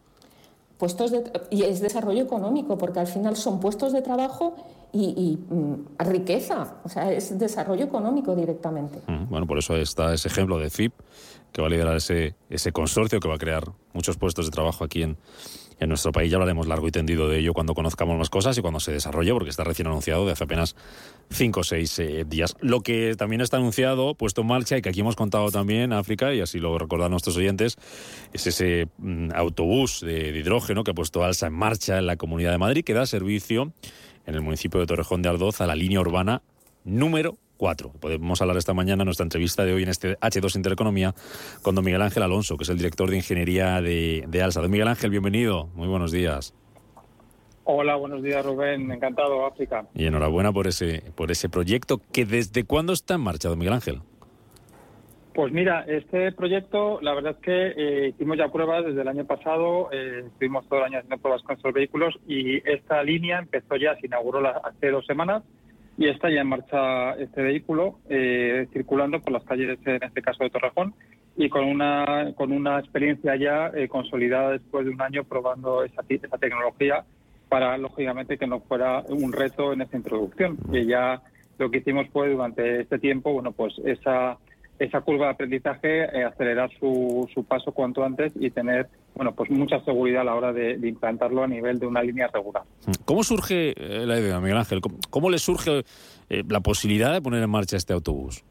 Puestos 0.77 1.11
de, 1.11 1.23
y 1.49 1.63
es 1.63 1.81
desarrollo 1.81 2.21
económico, 2.21 2.77
porque 2.77 2.99
al 2.99 3.07
final 3.07 3.35
son 3.35 3.59
puestos 3.59 3.93
de 3.93 4.01
trabajo 4.01 4.55
y, 4.93 5.37
mm, 5.49 5.97
riqueza, 5.99 6.75
o 6.83 6.89
sea, 6.89 7.11
es 7.11 7.37
desarrollo 7.37 7.85
económico 7.85 8.35
directamente. 8.35 8.99
Mm, 9.07 9.29
bueno, 9.29 9.45
por 9.45 9.57
eso 9.57 9.75
está 9.75 10.13
ese 10.13 10.27
ejemplo 10.27 10.57
de 10.57 10.69
FIP, 10.69 10.93
que 11.51 11.61
va 11.61 11.67
a 11.67 11.69
liderar 11.69 11.97
ese, 11.97 12.35
ese 12.49 12.71
consorcio 12.71 13.19
que 13.19 13.27
va 13.27 13.35
a 13.35 13.39
crear 13.39 13.63
muchos 13.93 14.17
puestos 14.17 14.45
de 14.45 14.51
trabajo 14.51 14.83
aquí 14.83 15.03
en, 15.03 15.17
en 15.79 15.89
nuestro 15.89 16.11
país. 16.11 16.31
Ya 16.31 16.37
hablaremos 16.37 16.67
largo 16.67 16.87
y 16.87 16.91
tendido 16.91 17.27
de 17.27 17.39
ello 17.39 17.53
cuando 17.53 17.73
conozcamos 17.73 18.17
más 18.17 18.29
cosas 18.29 18.57
y 18.57 18.61
cuando 18.61 18.79
se 18.79 18.91
desarrolle, 18.91 19.31
porque 19.33 19.49
está 19.49 19.63
recién 19.63 19.87
anunciado 19.87 20.25
de 20.25 20.33
hace 20.33 20.43
apenas 20.43 20.75
cinco 21.29 21.61
o 21.61 21.63
seis 21.63 21.97
eh, 21.99 22.25
días. 22.27 22.55
Lo 22.61 22.81
que 22.81 23.15
también 23.17 23.41
está 23.41 23.57
anunciado, 23.57 24.15
puesto 24.15 24.41
en 24.41 24.47
marcha 24.47 24.77
y 24.77 24.81
que 24.81 24.89
aquí 24.89 25.01
hemos 25.01 25.15
contado 25.15 25.51
también, 25.51 25.93
África, 25.93 26.33
y 26.33 26.41
así 26.41 26.59
lo 26.59 26.77
recordan 26.77 27.11
nuestros 27.11 27.37
oyentes, 27.37 27.77
es 28.33 28.47
ese 28.47 28.87
mm, 28.97 29.31
autobús 29.35 30.01
de, 30.01 30.31
de, 30.31 30.39
hidrógeno 30.39 30.83
que 30.83 30.91
ha 30.91 30.95
puesto 30.95 31.23
Alsa 31.23 31.47
en 31.47 31.53
marcha 31.53 31.97
en 31.97 32.07
la 32.07 32.17
Comunidad 32.17 32.51
de 32.51 32.57
Madrid, 32.57 32.83
que 32.83 32.93
da 32.93 33.05
servicio 33.05 33.73
en 34.25 34.35
el 34.35 34.41
municipio 34.41 34.79
de 34.79 34.85
Torrejón 34.85 35.21
de 35.21 35.29
Ardoz 35.29 35.61
a 35.61 35.67
la 35.67 35.75
línea 35.75 35.99
urbana 35.99 36.41
número 36.83 37.37
4. 37.57 37.91
Podemos 37.99 38.41
hablar 38.41 38.57
esta 38.57 38.73
mañana 38.73 39.03
en 39.03 39.05
nuestra 39.05 39.23
entrevista 39.23 39.65
de 39.65 39.73
hoy 39.73 39.83
en 39.83 39.89
este 39.89 40.17
H2 40.19 40.55
Intereconomía 40.55 41.13
con 41.61 41.75
don 41.75 41.83
Miguel 41.83 42.01
Ángel 42.01 42.23
Alonso, 42.23 42.57
que 42.57 42.63
es 42.63 42.69
el 42.69 42.77
director 42.77 43.09
de 43.09 43.17
Ingeniería 43.17 43.81
de, 43.81 44.23
de 44.27 44.41
ALSA. 44.41 44.61
Don 44.61 44.71
Miguel 44.71 44.87
Ángel, 44.87 45.11
bienvenido. 45.11 45.67
Muy 45.75 45.87
buenos 45.87 46.11
días. 46.11 46.53
Hola, 47.69 47.97
buenos 47.97 48.23
días 48.23 48.45
Rubén, 48.45 48.89
encantado 48.93 49.45
África. 49.45 49.85
Y 49.93 50.05
enhorabuena 50.05 50.53
por 50.53 50.67
ese, 50.67 51.03
por 51.15 51.31
ese 51.31 51.49
proyecto 51.49 51.99
que 52.13 52.25
desde 52.25 52.63
cuándo 52.63 52.93
está 52.93 53.15
en 53.15 53.21
marcha, 53.21 53.49
don 53.49 53.59
Miguel 53.59 53.73
Ángel. 53.73 53.99
Pues 55.33 55.51
mira, 55.51 55.83
este 55.85 56.31
proyecto, 56.31 56.99
la 57.01 57.13
verdad 57.13 57.33
es 57.33 57.43
que 57.43 57.67
eh, 57.75 58.07
hicimos 58.07 58.37
ya 58.37 58.47
pruebas 58.47 58.85
desde 58.85 59.01
el 59.01 59.07
año 59.09 59.25
pasado, 59.25 59.89
eh, 59.91 60.23
estuvimos 60.27 60.65
todo 60.69 60.79
el 60.79 60.85
año 60.85 60.97
haciendo 60.99 61.17
pruebas 61.17 61.43
con 61.43 61.57
estos 61.57 61.73
vehículos 61.73 62.17
y 62.25 62.57
esta 62.67 63.03
línea 63.03 63.39
empezó 63.39 63.75
ya, 63.75 63.95
se 63.97 64.07
inauguró 64.07 64.47
hace 64.65 64.89
dos 64.89 65.05
semanas 65.05 65.43
y 65.97 66.07
está 66.07 66.29
ya 66.29 66.41
en 66.41 66.47
marcha 66.47 67.13
este 67.13 67.41
vehículo 67.41 67.99
eh, 68.09 68.67
circulando 68.71 69.19
por 69.19 69.33
las 69.33 69.43
calles, 69.43 69.79
en 69.85 70.03
este 70.03 70.21
caso 70.21 70.43
de 70.43 70.49
Torrejón, 70.51 70.93
y 71.35 71.49
con 71.49 71.65
una, 71.65 72.33
con 72.35 72.51
una 72.51 72.79
experiencia 72.79 73.35
ya 73.35 73.71
eh, 73.75 73.87
consolidada 73.87 74.51
después 74.51 74.85
de 74.85 74.91
un 74.91 75.01
año 75.01 75.23
probando 75.23 75.83
esa, 75.83 76.03
esa 76.07 76.37
tecnología 76.37 77.03
para, 77.49 77.77
lógicamente, 77.77 78.37
que 78.37 78.47
no 78.47 78.59
fuera 78.59 79.03
un 79.07 79.31
reto 79.31 79.73
en 79.73 79.81
esta 79.81 79.97
introducción. 79.97 80.57
Y 80.71 80.85
ya 80.85 81.21
lo 81.57 81.71
que 81.71 81.79
hicimos 81.79 82.07
fue 82.09 82.29
durante 82.29 82.81
este 82.81 82.99
tiempo, 82.99 83.33
bueno, 83.33 83.51
pues 83.51 83.73
esa 83.85 84.37
esa 84.79 85.01
curva 85.01 85.25
de 85.25 85.31
aprendizaje, 85.31 86.03
eh, 86.03 86.23
acelerar 86.23 86.69
su, 86.79 87.27
su, 87.33 87.43
paso 87.43 87.71
cuanto 87.71 88.03
antes 88.03 88.31
y 88.39 88.51
tener 88.51 88.87
bueno 89.17 89.33
pues 89.35 89.49
mucha 89.49 89.79
seguridad 89.81 90.21
a 90.21 90.25
la 90.25 90.35
hora 90.35 90.53
de, 90.53 90.73
implantarlo 90.87 91.43
a 91.43 91.47
nivel 91.47 91.79
de 91.79 91.87
una 91.87 92.01
línea 92.01 92.27
regular. 92.27 92.63
¿Cómo 93.05 93.23
surge 93.23 93.73
eh, 93.75 94.05
la 94.05 94.19
idea, 94.19 94.39
Miguel 94.39 94.57
Ángel? 94.57 94.81
¿Cómo, 95.09 95.29
le 95.29 95.39
surge 95.39 95.83
eh, 96.29 96.43
la 96.47 96.61
posibilidad 96.61 97.11
de 97.11 97.21
poner 97.21 97.43
en 97.43 97.49
marcha 97.49 97.77
este 97.77 97.93
autobús? 97.93 98.43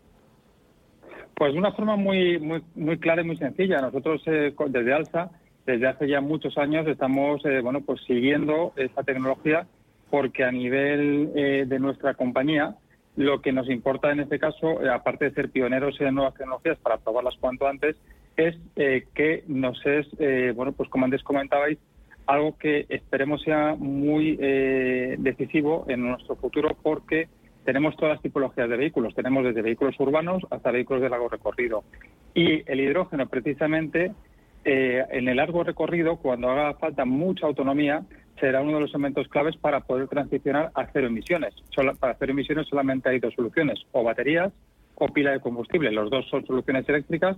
Pues 1.34 1.52
de 1.52 1.58
una 1.58 1.72
forma 1.72 1.96
muy, 1.96 2.38
muy, 2.38 2.62
muy 2.74 2.98
clara 2.98 3.22
y 3.22 3.24
muy 3.24 3.36
sencilla. 3.36 3.80
Nosotros 3.80 4.22
desde 4.24 4.94
ALSA, 4.94 5.30
desde 5.66 5.86
hace 5.86 6.08
ya 6.08 6.20
muchos 6.20 6.56
años, 6.56 6.86
estamos 6.86 7.42
bueno 7.62 7.82
pues 7.82 8.00
siguiendo 8.06 8.72
esta 8.76 9.02
tecnología 9.02 9.66
porque 10.10 10.44
a 10.44 10.52
nivel 10.52 11.32
de 11.34 11.78
nuestra 11.78 12.14
compañía 12.14 12.76
lo 13.16 13.40
que 13.40 13.52
nos 13.52 13.68
importa 13.68 14.12
en 14.12 14.20
este 14.20 14.38
caso, 14.38 14.82
eh, 14.82 14.90
aparte 14.90 15.24
de 15.24 15.30
ser 15.32 15.50
pioneros 15.50 16.00
en 16.00 16.14
nuevas 16.14 16.34
tecnologías 16.34 16.78
para 16.78 16.98
probarlas 16.98 17.36
cuanto 17.40 17.66
antes, 17.66 17.96
es 18.36 18.56
eh, 18.76 19.06
que 19.14 19.44
nos 19.46 19.84
es, 19.86 20.06
eh, 20.18 20.52
bueno, 20.54 20.72
pues 20.72 20.88
como 20.88 21.04
antes 21.04 21.22
comentabais, 21.22 21.78
algo 22.26 22.56
que 22.58 22.86
esperemos 22.88 23.42
sea 23.42 23.76
muy 23.78 24.36
decisivo 24.36 25.84
en 25.86 26.02
nuestro 26.02 26.34
futuro 26.34 26.76
porque 26.82 27.28
tenemos 27.64 27.96
todas 27.96 28.14
las 28.14 28.22
tipologías 28.22 28.68
de 28.68 28.76
vehículos. 28.76 29.14
Tenemos 29.14 29.44
desde 29.44 29.62
vehículos 29.62 29.94
urbanos 30.00 30.42
hasta 30.50 30.72
vehículos 30.72 31.02
de 31.02 31.08
largo 31.08 31.28
recorrido. 31.28 31.84
Y 32.34 32.68
el 32.68 32.80
hidrógeno, 32.80 33.28
precisamente, 33.28 34.10
en 34.64 35.28
el 35.28 35.36
largo 35.36 35.62
recorrido, 35.62 36.16
cuando 36.16 36.50
haga 36.50 36.74
falta 36.74 37.04
mucha 37.04 37.46
autonomía, 37.46 38.02
será 38.40 38.60
uno 38.60 38.74
de 38.74 38.80
los 38.80 38.90
elementos 38.90 39.28
claves 39.28 39.56
para 39.56 39.80
poder 39.80 40.08
transicionar 40.08 40.72
a 40.74 40.86
cero 40.92 41.06
emisiones. 41.06 41.54
para 42.00 42.16
cero 42.18 42.32
emisiones 42.32 42.66
solamente 42.66 43.08
hay 43.08 43.20
dos 43.20 43.34
soluciones, 43.34 43.78
o 43.92 44.02
baterías 44.02 44.52
o 44.96 45.08
pila 45.08 45.32
de 45.32 45.40
combustible. 45.40 45.92
Los 45.92 46.10
dos 46.10 46.26
son 46.28 46.44
soluciones 46.46 46.88
eléctricas, 46.88 47.36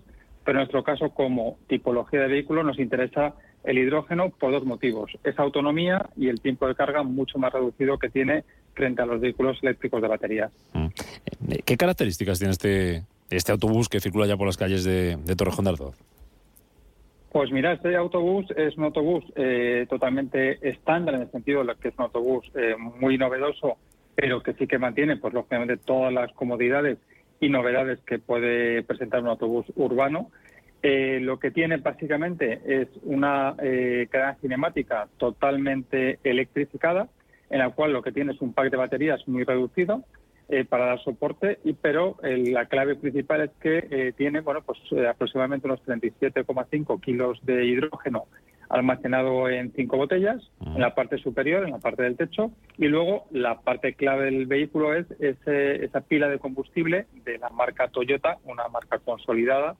pero 0.48 0.60
en 0.60 0.62
nuestro 0.62 0.82
caso, 0.82 1.10
como 1.10 1.58
tipología 1.66 2.20
de 2.20 2.28
vehículo, 2.28 2.62
nos 2.62 2.78
interesa 2.78 3.34
el 3.64 3.76
hidrógeno 3.76 4.30
por 4.30 4.50
dos 4.50 4.64
motivos. 4.64 5.12
Esa 5.22 5.42
autonomía 5.42 6.08
y 6.16 6.28
el 6.28 6.40
tiempo 6.40 6.66
de 6.66 6.74
carga 6.74 7.02
mucho 7.02 7.38
más 7.38 7.52
reducido 7.52 7.98
que 7.98 8.08
tiene 8.08 8.44
frente 8.72 9.02
a 9.02 9.04
los 9.04 9.20
vehículos 9.20 9.58
eléctricos 9.60 10.00
de 10.00 10.08
baterías. 10.08 10.50
Mm. 10.72 10.86
¿Qué 11.66 11.76
características 11.76 12.38
tiene 12.38 12.52
este, 12.52 13.02
este 13.28 13.52
autobús 13.52 13.90
que 13.90 14.00
circula 14.00 14.26
ya 14.26 14.38
por 14.38 14.46
las 14.46 14.56
calles 14.56 14.84
de, 14.84 15.16
de 15.16 15.36
Torrejón 15.36 15.66
de 15.66 15.72
Ardoz? 15.72 16.02
Pues 17.30 17.52
mira, 17.52 17.74
este 17.74 17.94
autobús 17.94 18.46
es 18.56 18.74
un 18.78 18.84
autobús 18.84 19.24
eh, 19.36 19.84
totalmente 19.90 20.66
estándar 20.66 21.16
en 21.16 21.20
el 21.20 21.30
sentido 21.30 21.62
de 21.62 21.74
que 21.74 21.88
es 21.88 21.94
un 21.98 22.04
autobús 22.04 22.50
eh, 22.54 22.74
muy 22.98 23.18
novedoso, 23.18 23.76
pero 24.14 24.42
que 24.42 24.54
sí 24.54 24.66
que 24.66 24.78
mantiene, 24.78 25.18
pues 25.18 25.34
lógicamente, 25.34 25.76
todas 25.76 26.10
las 26.10 26.32
comodidades 26.32 26.96
y 27.40 27.48
novedades 27.48 28.00
que 28.00 28.18
puede 28.18 28.82
presentar 28.82 29.20
un 29.22 29.28
autobús 29.28 29.66
urbano. 29.76 30.30
Eh, 30.82 31.18
lo 31.20 31.38
que 31.38 31.50
tiene 31.50 31.76
básicamente 31.78 32.60
es 32.64 32.88
una 33.02 33.54
cadena 33.56 34.36
cinemática 34.40 35.08
totalmente 35.16 36.18
electrificada, 36.22 37.08
en 37.50 37.58
la 37.58 37.70
cual 37.70 37.92
lo 37.92 38.02
que 38.02 38.12
tiene 38.12 38.32
es 38.32 38.40
un 38.40 38.52
pack 38.52 38.70
de 38.70 38.76
baterías 38.76 39.26
muy 39.26 39.44
reducido, 39.44 40.04
eh, 40.50 40.64
para 40.64 40.86
dar 40.86 41.04
soporte, 41.04 41.58
y, 41.62 41.74
pero 41.74 42.16
la 42.22 42.64
clave 42.64 42.96
principal 42.96 43.42
es 43.42 43.50
que 43.60 43.86
eh, 43.90 44.12
tiene 44.16 44.40
bueno, 44.40 44.62
pues, 44.62 44.78
eh, 44.92 45.06
aproximadamente 45.06 45.66
unos 45.66 45.84
37,5 45.84 47.02
kilos 47.02 47.38
de 47.44 47.66
hidrógeno 47.66 48.24
almacenado 48.68 49.48
en 49.48 49.72
cinco 49.72 49.96
botellas, 49.96 50.42
en 50.64 50.80
la 50.80 50.94
parte 50.94 51.18
superior, 51.18 51.64
en 51.64 51.72
la 51.72 51.78
parte 51.78 52.02
del 52.02 52.16
techo, 52.16 52.50
y 52.76 52.86
luego 52.86 53.26
la 53.30 53.60
parte 53.60 53.94
clave 53.94 54.26
del 54.26 54.46
vehículo 54.46 54.94
es 54.94 55.06
ese, 55.20 55.84
esa 55.84 56.00
pila 56.02 56.28
de 56.28 56.38
combustible 56.38 57.06
de 57.24 57.38
la 57.38 57.48
marca 57.48 57.88
Toyota, 57.88 58.38
una 58.44 58.68
marca 58.68 58.98
consolidada, 58.98 59.76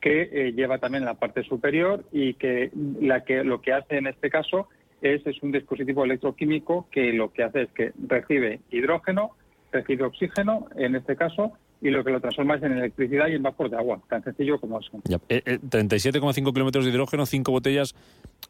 que 0.00 0.52
lleva 0.56 0.78
también 0.78 1.04
la 1.04 1.14
parte 1.14 1.42
superior 1.42 2.04
y 2.10 2.34
que, 2.34 2.70
la 3.00 3.22
que 3.24 3.44
lo 3.44 3.60
que 3.60 3.74
hace 3.74 3.98
en 3.98 4.06
este 4.06 4.30
caso 4.30 4.68
es, 5.02 5.26
es 5.26 5.42
un 5.42 5.52
dispositivo 5.52 6.04
electroquímico 6.04 6.86
que 6.90 7.12
lo 7.12 7.32
que 7.32 7.42
hace 7.42 7.62
es 7.62 7.70
que 7.72 7.92
recibe 8.06 8.60
hidrógeno, 8.70 9.32
recibe 9.72 10.04
oxígeno, 10.04 10.68
en 10.76 10.96
este 10.96 11.16
caso, 11.16 11.52
y 11.82 11.90
lo 11.90 12.04
que 12.04 12.10
lo 12.10 12.20
transforma 12.20 12.56
es 12.56 12.62
en 12.62 12.72
electricidad 12.72 13.28
y 13.28 13.34
en 13.34 13.42
vapor 13.42 13.70
de 13.70 13.76
agua, 13.76 14.00
tan 14.08 14.22
sencillo 14.22 14.60
como 14.60 14.80
eso. 14.80 14.90
37,5 14.92 15.28
eh, 15.28 16.48
eh, 16.48 16.52
kilómetros 16.52 16.84
de 16.84 16.90
hidrógeno, 16.90 17.24
5 17.24 17.50
botellas. 17.50 17.94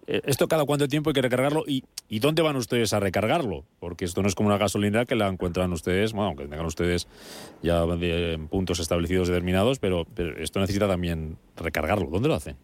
Eh, 0.07 0.21
¿Esto 0.25 0.49
cada 0.49 0.65
cuánto 0.65 0.89
tiempo 0.89 1.11
hay 1.11 1.15
que 1.15 1.23
recargarlo? 1.23 1.65
¿Y, 1.67 1.85
¿Y 2.09 2.19
dónde 2.19 2.43
van 2.43 2.57
ustedes 2.57 2.93
a 2.93 3.01
recargarlo? 3.01 3.65
Porque 3.79 4.05
esto 4.05 4.23
no 4.23 4.29
es 4.29 4.35
como 4.35 4.49
una 4.49 4.59
gasolina 4.59 5.05
que 5.05 5.15
la 5.15 5.29
encuentran 5.29 5.73
ustedes, 5.73 6.13
bueno, 6.13 6.29
aunque 6.29 6.45
tengan 6.45 6.67
ustedes 6.67 7.07
ya 7.63 7.85
puntos 8.49 8.81
establecidos 8.81 9.29
determinados, 9.29 9.79
pero, 9.79 10.07
pero 10.15 10.37
esto 10.39 10.61
necesita 10.61 10.89
también 10.89 11.37
recargarlo. 11.57 12.07
¿Dónde 12.07 12.29
lo 12.29 12.35
hacen? 12.35 12.57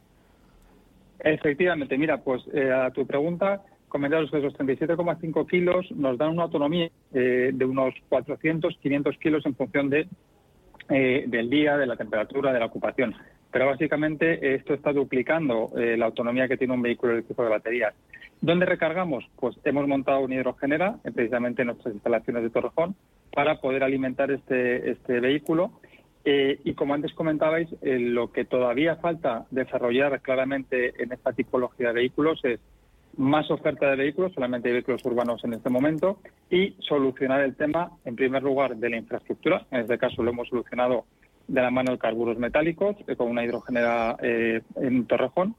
Efectivamente, 1.19 1.97
mira, 1.99 2.19
pues 2.19 2.43
a 2.55 2.91
tu 2.91 3.07
pregunta, 3.07 3.63
comentaros 3.89 4.31
que 4.31 4.39
esos 4.39 4.55
37,5 4.55 5.49
kilos 5.49 5.91
nos 5.93 6.19
dan 6.19 6.31
una 6.31 6.45
autonomía 6.45 6.91
eh, 7.15 7.51
de 7.53 7.65
unos 7.65 7.95
400, 8.09 8.77
500 8.83 9.17
kilos 9.19 9.47
en 9.47 9.55
función 9.55 9.89
de, 9.89 10.07
eh, 10.91 11.25
del 11.27 11.49
día, 11.49 11.77
de 11.77 11.87
la 11.87 11.97
temperatura, 11.97 12.53
de 12.53 12.61
la 12.61 12.67
ocupación. 12.67 13.15
Pero 13.57 13.69
básicamente 13.69 14.55
esto 14.55 14.75
está 14.75 14.93
duplicando 14.93 15.71
eh, 15.79 15.97
la 15.97 16.05
autonomía 16.05 16.47
que 16.47 16.59
tiene 16.59 16.75
un 16.75 16.83
vehículo 16.83 17.15
eléctrico 17.15 17.43
de 17.43 17.49
baterías. 17.49 17.95
¿Dónde 18.43 18.67
recargamos? 18.67 19.25
Pues 19.41 19.57
hemos 19.65 19.89
montado 19.89 20.21
un 20.21 20.31
hidrogenera, 20.31 20.99
precisamente 21.03 21.63
en 21.63 21.69
nuestras 21.69 21.95
instalaciones 21.95 22.43
de 22.43 22.51
Torrejón, 22.51 22.95
para 23.33 23.59
poder 23.59 23.83
alimentar 23.83 24.31
este, 24.31 24.91
este 24.91 25.21
vehículo. 25.21 25.71
y 26.23 26.75
como 26.75 26.93
antes 26.93 27.15
comentabais, 27.15 27.69
lo 27.81 28.31
que 28.31 28.45
todavía 28.45 28.97
falta 28.97 29.47
desarrollar 29.51 30.21
claramente 30.21 31.03
en 31.03 31.13
esta 31.13 31.33
tipología 31.33 31.89
de 31.89 31.95
vehículos 31.95 32.45
es 32.45 32.61
más 33.17 33.51
oferta 33.51 33.89
de 33.89 33.97
vehículos, 33.97 34.35
solamente 34.35 34.69
hay 34.69 34.75
vehículos 34.75 35.03
urbanos 35.07 35.43
en 35.45 35.55
este 35.55 35.71
momento, 35.71 36.19
y 36.51 36.77
solucionar 36.81 37.41
el 37.41 37.57
tema, 37.57 37.93
en 38.05 38.17
primer 38.17 38.43
lugar, 38.43 38.77
de 38.77 38.91
la 38.91 38.99
infraestructura. 38.99 39.65
En 39.71 39.81
este 39.81 39.97
caso 39.97 40.23
lo 40.23 40.31
hemos 40.31 40.49
solucionado 40.49 41.07
de 41.49 41.63
la 41.63 41.71
mano 41.71 41.93
de 41.93 41.99
carburos 41.99 42.39
metálicos, 42.39 42.97
eh, 43.07 43.17
con 43.17 43.29
una 43.29 43.45
hidrogenera 43.45 44.17
eh, 44.23 44.63
en 44.77 45.07
Torrejón. 45.07 45.55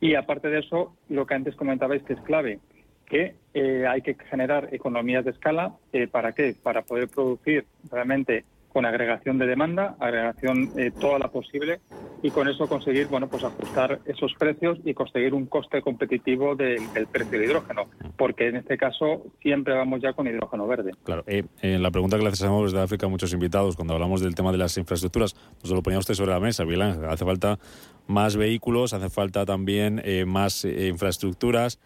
Y 0.00 0.14
aparte 0.14 0.48
de 0.48 0.60
eso, 0.60 0.94
lo 1.08 1.26
que 1.26 1.34
antes 1.34 1.54
comentabais 1.54 2.02
que 2.02 2.14
es 2.14 2.20
clave, 2.22 2.58
que 3.06 3.34
eh, 3.54 3.86
hay 3.86 4.02
que 4.02 4.16
generar 4.30 4.68
economías 4.72 5.24
de 5.24 5.30
escala. 5.30 5.74
¿Para 6.10 6.32
qué? 6.32 6.54
Para 6.60 6.82
poder 6.82 7.08
producir 7.08 7.66
realmente 7.90 8.44
con 8.72 8.86
agregación 8.86 9.38
de 9.38 9.46
demanda, 9.46 9.96
agregación 10.00 10.70
eh, 10.76 10.90
toda 10.98 11.18
la 11.18 11.28
posible 11.28 11.80
y 12.22 12.30
con 12.30 12.48
eso 12.48 12.66
conseguir 12.68 13.08
bueno 13.08 13.28
pues 13.28 13.44
ajustar 13.44 14.00
esos 14.06 14.32
precios 14.38 14.78
y 14.84 14.94
conseguir 14.94 15.34
un 15.34 15.46
coste 15.46 15.82
competitivo 15.82 16.56
del, 16.56 16.80
precio 17.10 17.38
de 17.38 17.44
hidrógeno, 17.44 17.88
porque 18.16 18.48
en 18.48 18.56
este 18.56 18.78
caso 18.78 19.24
siempre 19.40 19.74
vamos 19.74 20.00
ya 20.00 20.12
con 20.12 20.26
hidrógeno 20.26 20.66
verde. 20.66 20.92
Claro, 21.04 21.24
eh, 21.26 21.44
la 21.62 21.90
pregunta 21.90 22.16
que 22.16 22.22
le 22.22 22.30
hacemos 22.30 22.72
desde 22.72 22.82
África 22.82 23.06
a 23.06 23.08
muchos 23.08 23.32
invitados 23.32 23.76
cuando 23.76 23.94
hablamos 23.94 24.20
del 24.20 24.34
tema 24.34 24.52
de 24.52 24.58
las 24.58 24.76
infraestructuras, 24.78 25.36
nos 25.62 25.72
lo 25.72 25.82
ponía 25.82 25.98
usted 25.98 26.14
sobre 26.14 26.32
la 26.32 26.40
mesa, 26.40 26.64
Vilán, 26.64 27.04
hace 27.04 27.24
falta 27.24 27.58
más 28.06 28.36
vehículos, 28.36 28.92
hace 28.92 29.10
falta 29.10 29.44
también 29.44 30.00
eh, 30.04 30.24
más 30.24 30.64
eh, 30.64 30.88
infraestructuras. 30.88 31.78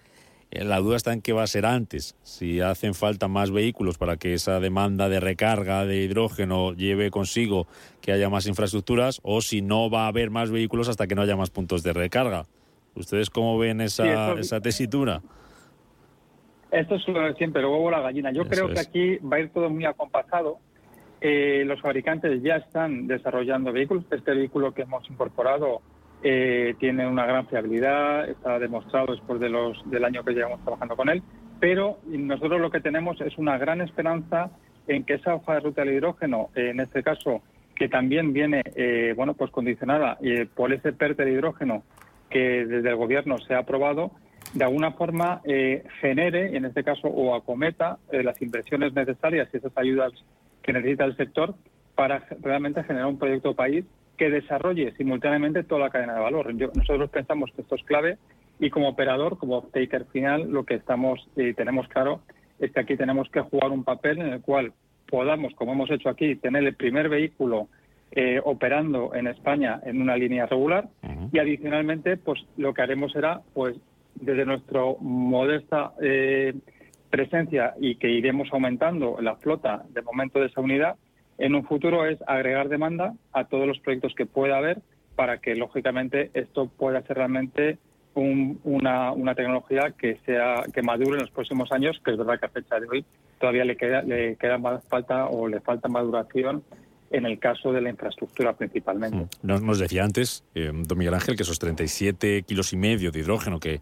Eh, 0.51 0.65
la 0.65 0.79
duda 0.79 0.97
está 0.97 1.13
en 1.13 1.23
qué 1.23 1.33
va 1.33 1.43
a 1.43 1.47
ser 1.47 1.67
antes, 1.67 2.17
si 2.23 2.61
hacen 2.61 2.95
falta 2.95 3.29
más 3.29 3.51
vehículos 3.51 3.99
para 3.99 4.17
que 4.17 4.33
esa 4.33 4.61
demanda 4.61 5.09
de 5.09 5.21
recarga 5.21 5.85
de 5.85 6.03
hidrógeno 6.03 6.73
lleve 6.73 7.11
consigo 7.11 7.67
que 8.01 8.13
haya 8.13 8.31
más 8.31 8.47
infraestructuras 8.47 9.21
o 9.25 9.41
si 9.41 9.61
no 9.61 9.91
va 9.91 10.05
a 10.05 10.09
haber 10.09 10.31
más 10.31 10.51
vehículos 10.51 10.89
hasta 10.89 11.07
que 11.07 11.15
no 11.15 11.23
haya 11.23 11.37
más 11.37 11.51
puntos 11.51 11.83
de 11.83 11.93
recarga. 11.93 12.47
¿Ustedes 12.95 13.29
cómo 13.29 13.59
ven 13.59 13.81
esa, 13.81 14.35
esa 14.35 14.61
tesitura? 14.61 15.21
Esto 16.71 16.95
es 16.95 17.09
lo 17.09 17.21
de 17.21 17.35
siempre, 17.35 17.61
el 17.61 17.67
huevo 17.67 17.91
la 17.91 18.01
gallina. 18.01 18.33
Yo 18.33 18.47
creo 18.47 18.69
que 18.69 18.81
aquí 18.81 19.17
va 19.19 19.37
a 19.37 19.41
ir 19.41 19.51
todo 19.51 19.69
muy 19.69 19.85
acompasado. 19.85 20.59
Eh, 21.21 21.65
los 21.67 21.81
fabricantes 21.81 22.43
ya 22.43 22.57
están 22.57 23.07
desarrollando 23.07 23.73
vehículos. 23.73 24.05
Este 24.11 24.33
vehículo 24.33 24.73
que 24.73 24.83
hemos 24.83 25.09
incorporado 25.11 25.81
eh, 26.23 26.75
tiene 26.79 27.07
una 27.07 27.27
gran 27.27 27.47
fiabilidad, 27.47 28.29
está 28.29 28.59
demostrado 28.59 29.15
después 29.15 29.39
de 29.41 29.49
los, 29.49 29.79
del 29.91 30.05
año 30.05 30.25
que 30.25 30.33
llevamos 30.33 30.61
trabajando 30.63 30.97
con 30.97 31.09
él, 31.09 31.23
pero 31.61 31.99
nosotros 32.07 32.61
lo 32.61 32.71
que 32.71 32.81
tenemos 32.81 33.21
es 33.21 33.37
una 33.39 33.59
gran 33.59 33.81
esperanza 33.81 34.51
en 34.89 35.05
que 35.05 35.15
esa 35.15 35.35
hoja 35.35 35.55
de 35.55 35.61
ruta 35.61 35.85
del 35.85 35.95
hidrógeno, 35.95 36.51
en 36.55 36.81
este 36.81 37.03
caso, 37.03 37.43
que 37.75 37.89
también 37.89 38.33
viene 38.33 38.63
eh, 38.75 39.13
bueno 39.17 39.35
pues 39.35 39.51
condicionada 39.51 40.17
eh, 40.23 40.47
por 40.53 40.73
ese 40.73 40.93
PERTE 40.93 41.25
de 41.25 41.33
hidrógeno 41.33 41.83
que 42.31 42.65
desde 42.65 42.89
el 42.89 42.97
gobierno 42.97 43.39
se 43.39 43.55
ha 43.55 43.59
aprobado, 43.59 44.11
de 44.55 44.65
alguna 44.65 44.93
forma 44.93 45.43
genere, 46.01 46.57
en 46.57 46.65
este 46.65 46.83
caso, 46.83 47.09
o 47.09 47.35
acometa 47.35 47.99
las 48.11 48.41
inversiones 48.41 48.95
necesarias 48.95 49.49
y 49.53 49.59
esas 49.59 49.77
ayudas 49.77 50.13
que 50.63 50.73
necesita 50.73 51.05
el 51.05 51.17
sector 51.17 51.55
para 51.95 52.25
realmente 52.43 52.83
generar 52.85 53.07
un 53.07 53.19
proyecto 53.19 53.55
país 53.55 53.85
que 54.17 54.31
desarrolle 54.31 54.93
simultáneamente 54.97 55.65
toda 55.65 55.83
la 55.83 55.91
cadena 55.91 56.15
de 56.15 56.21
valor. 56.21 56.55
nosotros 56.55 57.11
pensamos 57.11 57.51
que 57.55 57.63
esto 57.63 57.75
es 57.75 57.85
clave 57.85 58.19
y 58.59 58.71
como 58.71 58.89
operador, 58.89 59.39
como 59.39 59.63
taker 59.63 60.07
final, 60.07 60.51
lo 60.51 60.65
que 60.65 60.75
estamos 60.75 61.29
y 61.37 61.53
tenemos 61.55 61.89
claro 61.89 62.21
es 62.59 62.73
que 62.73 62.81
aquí 62.81 62.97
tenemos 62.97 63.29
que 63.31 63.41
jugar 63.41 63.71
un 63.71 63.85
papel 63.85 64.19
en 64.19 64.33
el 64.33 64.41
cual 64.41 64.73
podamos, 65.09 65.55
como 65.55 65.73
hemos 65.73 65.91
hecho 65.91 66.09
aquí, 66.09 66.37
tener 66.37 66.65
el 66.65 66.75
primer 66.75 67.09
vehículo 67.09 67.69
eh, 68.13 68.41
operando 68.43 69.15
en 69.15 69.27
España 69.27 69.81
en 69.85 70.01
una 70.01 70.17
línea 70.17 70.47
regular 70.47 70.89
y 71.33 71.39
adicionalmente, 71.39 72.17
pues 72.17 72.41
lo 72.57 72.73
que 72.73 72.83
haremos 72.83 73.13
será, 73.13 73.41
pues 73.53 73.77
desde 74.15 74.47
nuestra 74.47 74.81
modesta 75.01 75.93
eh, 76.01 76.55
presencia 77.11 77.75
y 77.81 77.97
que 77.97 78.09
iremos 78.09 78.49
aumentando 78.53 79.19
la 79.21 79.37
flota 79.37 79.85
de 79.91 80.03
momento 80.03 80.41
de 80.41 80.47
esa 80.47 80.61
unidad, 80.61 80.97
en 81.39 81.55
un 81.55 81.65
futuro 81.65 82.07
es 82.07 82.19
agregar 82.27 82.69
demanda 82.69 83.15
a 83.33 83.45
todos 83.45 83.67
los 83.67 83.79
proyectos 83.81 84.15
que 84.15 84.27
pueda 84.27 84.59
haber 84.59 84.81
para 85.15 85.39
que, 85.39 85.55
lógicamente, 85.55 86.31
esto 86.35 86.69
pueda 86.69 87.03
ser 87.03 87.17
realmente 87.17 87.79
una, 88.15 89.13
una, 89.13 89.35
tecnología 89.35 89.93
que 89.99 90.19
sea 90.25 90.63
que 90.73 90.83
madure 90.83 91.17
en 91.17 91.21
los 91.21 91.31
próximos 91.31 91.71
años, 91.71 92.01
que 92.03 92.13
es 92.13 92.17
verdad 92.17 92.41
que 92.41 92.47
a 92.47 92.49
fecha 92.49 92.81
de 92.81 92.89
hoy 92.89 93.05
todavía 93.39 93.65
le 93.65 93.77
queda, 93.77 94.03
le 94.03 94.37
queda 94.37 94.57
más 94.57 94.83
falta 94.87 95.27
o 95.27 95.49
le 95.49 95.61
falta 95.61 95.89
maduración 95.89 96.63
en 97.11 97.27
el 97.27 97.39
caso 97.39 97.73
de 97.73 97.83
la 97.83 97.91
infraestructura 97.91 98.55
principalmente. 98.55 99.27
Nos, 99.43 99.63
nos 99.63 99.79
decía 99.79 100.03
antes, 100.03 100.45
eh, 100.55 100.73
don 100.75 100.99
Miguel 100.99 101.15
Ángel, 101.15 101.37
que 101.37 101.43
esos 101.43 101.59
37 101.59 102.43
kilos 102.45 102.73
y 102.73 102.77
medio 102.77 103.11
de 103.11 103.21
hidrógeno 103.21 103.61
que, 103.61 103.81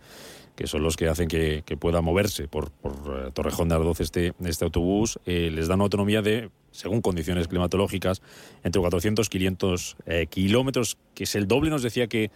que 0.56 0.66
son 0.66 0.82
los 0.82 0.96
que 0.96 1.08
hacen 1.08 1.28
que, 1.28 1.62
pueda 1.78 2.00
moverse 2.00 2.48
por, 2.48 2.70
por 2.70 2.92
eh, 2.92 3.30
Torrejón 3.32 3.68
de 3.68 3.76
Ardoz 3.76 4.00
este, 4.00 4.34
este 4.44 4.64
autobús, 4.64 5.18
eh, 5.26 5.50
les 5.52 5.68
dan 5.68 5.80
autonomía 5.80 6.22
de, 6.22 6.50
según 6.74 7.00
condiciones 7.00 7.46
climatológicas, 7.48 8.20
entre 8.64 8.80
400 8.80 9.26
y 9.26 9.30
500 9.30 9.96
eh, 10.06 10.26
kilómetros, 10.26 10.98
que 11.14 11.24
es 11.24 11.34
el 11.36 11.46
doble, 11.46 11.70
nos 11.70 11.82
decía 11.82 12.08
que, 12.08 12.30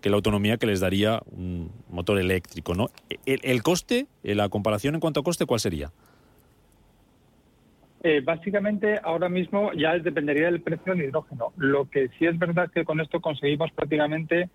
que 0.00 0.10
la 0.10 0.16
autonomía 0.16 0.58
que 0.58 0.66
les 0.66 0.80
daría 0.80 1.22
un 1.32 1.72
motor 1.88 2.18
eléctrico. 2.18 2.74
¿no? 2.74 2.90
El, 3.24 3.62
coste, 3.62 4.06
la 4.22 4.48
comparación 4.50 4.94
en 4.94 5.00
cuanto 5.00 5.20
a 5.20 5.24
coste, 5.24 5.46
¿cuál 5.46 5.60
sería? 5.60 5.90
básicamente, 8.24 8.98
ahora 9.02 9.28
mismo 9.28 9.72
ya 9.74 9.98
dependería 9.98 10.46
del 10.46 10.62
precio 10.62 10.94
del 10.94 11.06
hidrógeno. 11.06 11.52
Lo 11.56 11.90
que 11.90 12.08
sí 12.16 12.26
es 12.26 12.38
verdad 12.38 12.70
que 12.72 12.84
con 12.84 13.00
esto 13.00 13.20
conseguimos 13.20 13.70
prácticamente 13.72 14.48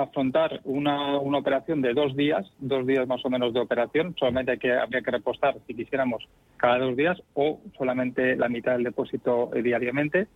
afrontar 0.00 0.60
una, 0.64 1.18
una 1.18 1.38
operación 1.38 1.82
de 1.82 1.92
dos 1.92 2.16
días, 2.16 2.46
dos 2.58 2.86
días 2.86 3.06
más 3.06 3.22
o 3.24 3.30
menos 3.30 3.52
de 3.52 3.60
operación, 3.60 4.14
solamente 4.18 4.58
que, 4.58 4.72
habría 4.72 5.02
que 5.02 5.10
repostar 5.10 5.56
si 5.66 5.74
quisiéramos 5.74 6.26
cada 6.56 6.78
dos 6.78 6.96
días 6.96 7.22
o 7.34 7.60
solamente 7.76 8.36
la 8.36 8.48
mitad 8.48 8.72
del 8.72 8.84
depósito 8.84 9.50
eh, 9.54 9.62
diariamente. 9.62 10.28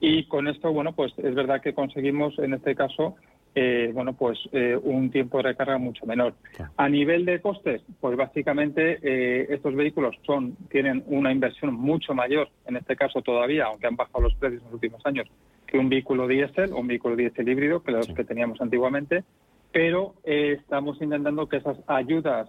Y 0.00 0.24
con 0.24 0.48
esto, 0.48 0.72
bueno, 0.72 0.92
pues 0.92 1.12
es 1.18 1.34
verdad 1.34 1.62
que 1.62 1.72
conseguimos 1.72 2.36
en 2.40 2.54
este 2.54 2.74
caso, 2.74 3.14
eh, 3.54 3.92
bueno, 3.94 4.12
pues 4.14 4.38
eh, 4.52 4.76
un 4.82 5.10
tiempo 5.10 5.38
de 5.38 5.44
recarga 5.44 5.78
mucho 5.78 6.04
menor. 6.04 6.34
A 6.76 6.88
nivel 6.88 7.24
de 7.24 7.40
costes, 7.40 7.82
pues 8.00 8.16
básicamente 8.16 9.54
estos 9.54 9.74
vehículos 9.74 10.16
son 10.26 10.56
tienen 10.68 11.04
una 11.06 11.30
inversión 11.30 11.72
mucho 11.72 12.12
mayor, 12.12 12.48
en 12.66 12.76
este 12.76 12.96
caso 12.96 13.22
todavía, 13.22 13.66
aunque 13.66 13.86
han 13.86 13.96
bajado 13.96 14.24
los 14.24 14.34
precios 14.34 14.62
en 14.62 14.66
los 14.66 14.74
últimos 14.74 15.06
años, 15.06 15.28
que 15.66 15.78
un 15.78 15.88
vehículo 15.88 16.26
diésel 16.28 16.72
o 16.72 16.78
un 16.78 16.86
vehículo 16.86 17.16
diésel 17.16 17.48
híbrido, 17.48 17.82
que 17.82 17.92
los 17.92 18.06
que 18.08 18.24
teníamos 18.24 18.60
antiguamente, 18.60 19.24
pero 19.72 20.14
eh, 20.24 20.56
estamos 20.58 21.00
intentando 21.02 21.48
que 21.48 21.58
esas 21.58 21.76
ayudas 21.86 22.48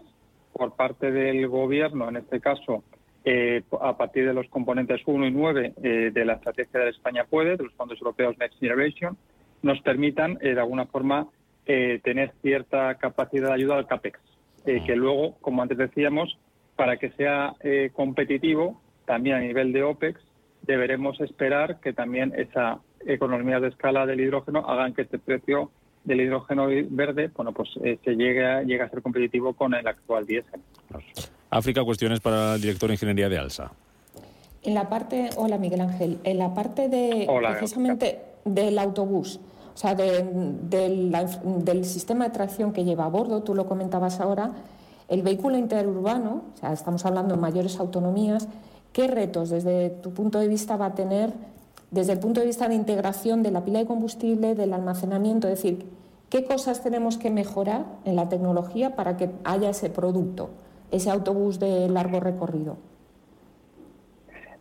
por 0.54 0.76
parte 0.76 1.12
del 1.12 1.48
gobierno, 1.48 2.08
en 2.10 2.18
este 2.18 2.40
caso, 2.40 2.84
eh, 3.26 3.64
a 3.82 3.98
partir 3.98 4.26
de 4.26 4.34
los 4.34 4.48
componentes 4.48 5.02
1 5.06 5.28
y 5.28 5.32
9 5.32 5.74
eh, 5.84 6.12
de 6.14 6.26
la 6.26 6.34
estrategia 6.34 6.80
de 6.80 6.90
España 6.92 7.26
Puede, 7.26 7.58
de 7.58 7.66
los 7.66 7.74
fondos 7.74 8.00
europeos 8.00 8.38
Next 8.38 8.60
Generation, 8.60 9.18
nos 9.62 9.82
permitan, 9.82 10.36
de 10.36 10.58
alguna 10.58 10.86
forma, 10.86 11.28
tener 11.66 12.32
cierta 12.42 12.96
capacidad 12.96 13.50
de 13.50 13.56
ayuda 13.56 13.76
al 13.76 13.88
CAPEX, 13.88 14.22
que 14.64 14.96
luego, 14.96 15.36
como 15.42 15.62
antes 15.62 15.78
decíamos, 15.78 16.38
para 16.78 16.96
que 16.96 17.10
sea 17.10 17.56
competitivo, 17.92 18.80
también 19.06 19.36
a 19.36 19.40
nivel 19.40 19.74
de 19.74 19.84
OPEX, 19.84 20.22
deberemos 20.62 21.20
esperar 21.20 21.82
que 21.82 21.92
también 21.92 22.34
esa 22.38 22.80
economías 23.08 23.62
de 23.62 23.70
escala 23.70 24.06
del 24.06 24.20
hidrógeno 24.20 24.60
hagan 24.68 24.94
que 24.94 25.04
este 25.04 25.20
precio 25.20 25.72
del 26.04 26.22
hidrógeno 26.22 26.68
verde, 26.90 27.30
bueno, 27.36 27.52
pues 27.52 27.70
eh, 27.84 28.00
se 28.04 28.16
llegue 28.16 28.46
a, 28.46 28.62
llegue 28.62 28.82
a 28.82 28.90
ser 28.90 29.02
competitivo 29.02 29.54
con 29.54 29.74
el 29.74 29.86
actual 29.88 30.26
diésel. 30.26 30.62
África, 31.50 31.84
cuestiones 31.84 32.20
para 32.20 32.56
el 32.56 32.62
director 32.62 32.90
de 32.90 32.96
ingeniería 32.96 33.30
de 33.30 33.38
ALSA. 33.38 33.72
En 34.64 34.74
la 34.74 34.90
parte, 34.90 35.30
hola 35.38 35.58
Miguel 35.58 35.82
Ángel, 35.82 36.20
en 36.24 36.38
la 36.38 36.54
parte 36.54 36.90
de 36.90 37.28
precisamente 37.58 38.20
del 38.44 38.80
autobús, 38.80 39.40
o 39.74 39.78
sea, 39.78 39.96
del 39.96 41.86
sistema 41.86 42.26
de 42.26 42.32
tracción 42.32 42.74
que 42.74 42.84
lleva 42.84 43.06
a 43.06 43.10
bordo, 43.10 43.44
tú 43.44 43.54
lo 43.54 43.66
comentabas 43.66 44.20
ahora, 44.20 44.52
el 45.08 45.22
vehículo 45.22 45.58
interurbano, 45.58 46.44
o 46.54 46.58
sea, 46.58 46.74
estamos 46.74 47.06
hablando 47.06 47.36
de 47.36 47.42
mayores 47.42 47.80
autonomías, 47.80 48.48
¿qué 48.92 49.08
retos 49.08 49.50
desde 49.50 49.90
tu 49.90 50.14
punto 50.14 50.40
de 50.40 50.48
vista 50.48 50.76
va 50.76 50.88
a 50.88 50.96
tener 50.96 51.32
desde 51.92 52.14
el 52.14 52.20
punto 52.20 52.42
de 52.42 52.48
vista 52.48 52.68
de 52.68 52.76
integración 52.76 53.44
de 53.44 53.52
la 53.52 53.64
pila 53.64 53.80
de 53.80 53.86
combustible, 53.86 54.56
del 54.56 54.74
almacenamiento, 54.74 55.48
es 55.48 55.62
decir, 55.62 55.86
qué 56.30 56.44
cosas 56.44 56.84
tenemos 56.84 57.18
que 57.18 57.30
mejorar 57.30 57.86
en 58.06 58.16
la 58.16 58.30
tecnología 58.30 58.96
para 58.96 59.16
que 59.18 59.30
haya 59.46 59.70
ese 59.70 59.90
producto, 59.90 60.50
ese 60.92 61.10
autobús 61.10 61.60
de 61.60 61.88
largo 61.90 62.20
recorrido. 62.20 62.78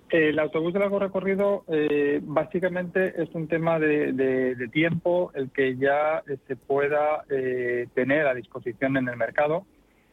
El 0.09 0.39
autobús 0.39 0.73
de 0.73 0.79
largo 0.79 1.01
recorrido 1.01 1.65
eh, 1.67 2.21
básicamente 2.23 3.21
es 3.21 3.35
un 3.35 3.49
tema 3.49 3.81
de, 3.81 4.69
tiempo 4.73 5.33
el 5.35 5.51
que 5.51 5.77
ya 5.77 6.23
eh, 6.29 6.37
se 6.47 6.55
pueda 6.55 7.25
eh, 7.29 7.89
tener 7.93 8.29
a 8.29 8.35
disposición 8.35 8.97
en 8.97 9.09
el 9.09 9.17
mercado. 9.17 9.67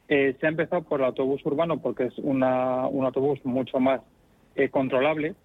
se 0.08 0.38
ha 0.41 0.47
empezado 0.47 0.82
por 0.82 0.99
el 0.99 1.06
autobús 1.06 1.45
urbano 1.45 1.80
porque 1.80 2.06
es 2.06 2.17
un 2.17 2.41
autobús 2.43 3.39
mucho 3.45 3.80
más 3.80 4.02
controlable 4.71 5.36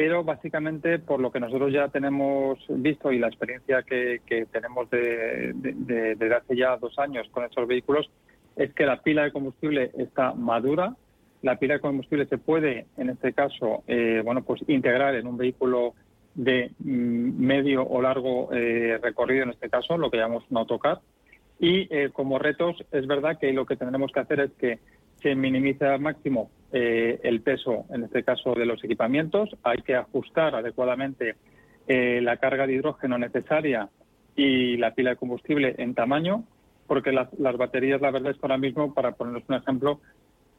pero 0.00 0.24
básicamente 0.24 0.98
por 0.98 1.20
lo 1.20 1.30
que 1.30 1.40
nosotros 1.40 1.70
ya 1.70 1.88
tenemos 1.88 2.58
visto 2.70 3.12
y 3.12 3.18
la 3.18 3.26
experiencia 3.26 3.82
que, 3.82 4.46
tenemos 4.50 4.88
desde 4.88 6.34
hace 6.34 6.56
ya 6.56 6.78
dos 6.78 6.98
años 6.98 7.28
con 7.30 7.44
estos 7.44 7.68
vehículos, 7.68 8.10
es 8.56 8.72
que 8.72 8.86
la 8.86 9.02
pila 9.02 9.24
de 9.24 9.30
combustible 9.30 9.90
está 9.98 10.32
madura. 10.32 10.96
La 11.42 11.56
pila 11.56 11.74
de 11.74 11.80
combustible 11.80 12.24
se 12.24 12.38
puede, 12.38 12.86
en 12.96 13.10
este 13.10 13.34
caso, 13.34 13.84
eh, 13.86 14.22
bueno, 14.24 14.40
pues 14.40 14.62
integrar 14.68 15.16
en 15.16 15.26
un 15.26 15.36
vehículo 15.36 15.92
de 16.34 16.70
mm, 16.78 17.38
medio 17.38 17.82
o 17.86 18.00
largo 18.00 18.48
eh, 18.54 18.98
recorrido, 19.02 19.42
en 19.42 19.50
este 19.50 19.68
caso, 19.68 19.98
lo 19.98 20.10
que 20.10 20.16
llamamos 20.16 20.44
un 20.48 20.56
autocar. 20.56 21.00
Y 21.58 21.94
eh, 21.94 22.08
como 22.10 22.38
retos, 22.38 22.82
es 22.90 23.06
verdad 23.06 23.38
que 23.38 23.52
lo 23.52 23.66
que 23.66 23.76
tendremos 23.76 24.12
que 24.12 24.20
hacer 24.20 24.40
es 24.40 24.52
que 24.52 24.78
se 25.20 25.34
minimice 25.34 25.84
al 25.84 26.00
máximo 26.00 26.50
el 26.72 27.40
peso, 27.42 27.84
en 27.90 28.04
este 28.04 28.22
caso, 28.22 28.54
de 28.54 28.66
los 28.66 28.82
equipamientos. 28.84 29.50
Hay 29.62 29.78
que 29.78 29.96
ajustar 29.96 30.54
adecuadamente 30.54 31.36
la 31.88 32.36
carga 32.36 32.66
de 32.66 32.74
hidrógeno 32.74 33.18
necesaria 33.18 33.88
y 34.36 34.76
la 34.76 34.94
pila 34.94 35.10
de 35.10 35.16
combustible 35.16 35.74
en 35.78 35.94
tamaño, 35.94 36.44
porque 36.86 37.12
las, 37.12 37.28
baterías, 37.56 38.00
la 38.00 38.10
verdad 38.10 38.32
es 38.32 38.38
que 38.38 38.46
ahora 38.46 38.58
mismo, 38.58 38.94
para 38.94 39.12
ponernos 39.12 39.42
un 39.48 39.56
ejemplo, 39.56 40.00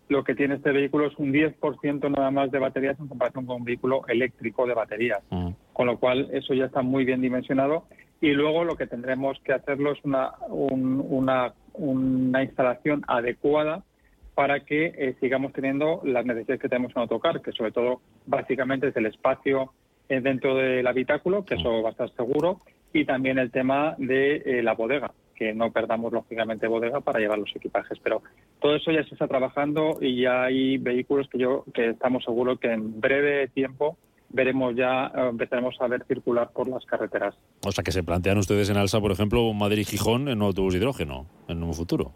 lo 0.07 0.23
que 0.23 0.35
tiene 0.35 0.55
este 0.55 0.71
vehículo 0.71 1.07
es 1.07 1.17
un 1.17 1.33
10% 1.33 2.11
nada 2.11 2.31
más 2.31 2.51
de 2.51 2.59
baterías 2.59 2.99
en 2.99 3.07
comparación 3.07 3.45
con 3.45 3.57
un 3.57 3.63
vehículo 3.63 4.01
eléctrico 4.07 4.67
de 4.67 4.73
baterías. 4.73 5.21
Mm. 5.29 5.49
Con 5.73 5.87
lo 5.87 5.97
cual, 5.97 6.29
eso 6.31 6.53
ya 6.53 6.65
está 6.65 6.81
muy 6.81 7.05
bien 7.05 7.21
dimensionado. 7.21 7.85
Y 8.19 8.31
luego 8.31 8.63
lo 8.65 8.75
que 8.75 8.87
tendremos 8.87 9.39
que 9.43 9.53
hacerlo 9.53 9.93
es 9.93 9.99
una, 10.03 10.31
una, 10.49 11.53
una 11.73 12.43
instalación 12.43 13.03
adecuada 13.07 13.83
para 14.41 14.61
que 14.61 14.85
eh, 14.97 15.15
sigamos 15.19 15.53
teniendo 15.53 16.01
las 16.03 16.25
necesidades 16.25 16.59
que 16.59 16.67
tenemos 16.67 16.91
en 16.95 17.03
autocar, 17.03 17.43
que 17.43 17.51
sobre 17.51 17.71
todo 17.71 18.01
básicamente 18.25 18.87
es 18.87 18.95
el 18.95 19.05
espacio 19.05 19.71
eh, 20.09 20.19
dentro 20.19 20.55
del 20.55 20.87
habitáculo, 20.87 21.45
que 21.45 21.53
eso 21.53 21.83
va 21.83 21.89
a 21.89 21.91
estar 21.91 22.09
seguro, 22.15 22.59
y 22.91 23.05
también 23.05 23.37
el 23.37 23.51
tema 23.51 23.93
de 23.99 24.37
eh, 24.37 24.63
la 24.63 24.73
bodega, 24.73 25.11
que 25.35 25.53
no 25.53 25.71
perdamos 25.71 26.11
lógicamente 26.11 26.65
bodega 26.65 27.01
para 27.01 27.19
llevar 27.19 27.37
los 27.37 27.55
equipajes. 27.55 27.99
Pero 28.01 28.23
todo 28.59 28.75
eso 28.75 28.91
ya 28.91 29.03
se 29.03 29.13
está 29.13 29.27
trabajando 29.27 29.99
y 30.01 30.23
ya 30.23 30.45
hay 30.45 30.79
vehículos 30.79 31.29
que 31.29 31.37
yo 31.37 31.63
que 31.71 31.89
estamos 31.89 32.23
seguros 32.23 32.59
que 32.59 32.71
en 32.71 32.99
breve 32.99 33.47
tiempo 33.49 33.99
veremos 34.29 34.75
ya, 34.75 35.11
empezaremos 35.29 35.75
a 35.79 35.87
ver 35.87 36.03
circular 36.07 36.49
por 36.51 36.67
las 36.67 36.83
carreteras. 36.85 37.35
O 37.63 37.71
sea 37.71 37.83
que 37.83 37.91
se 37.91 38.01
plantean 38.01 38.39
ustedes 38.39 38.71
en 38.71 38.77
Alsa, 38.77 38.99
por 38.99 39.11
ejemplo, 39.11 39.53
Madrid-Gijón 39.53 40.29
en 40.29 40.39
un 40.41 40.47
autobús 40.47 40.73
de 40.73 40.79
hidrógeno 40.79 41.27
en 41.47 41.61
un 41.61 41.75
futuro. 41.75 42.11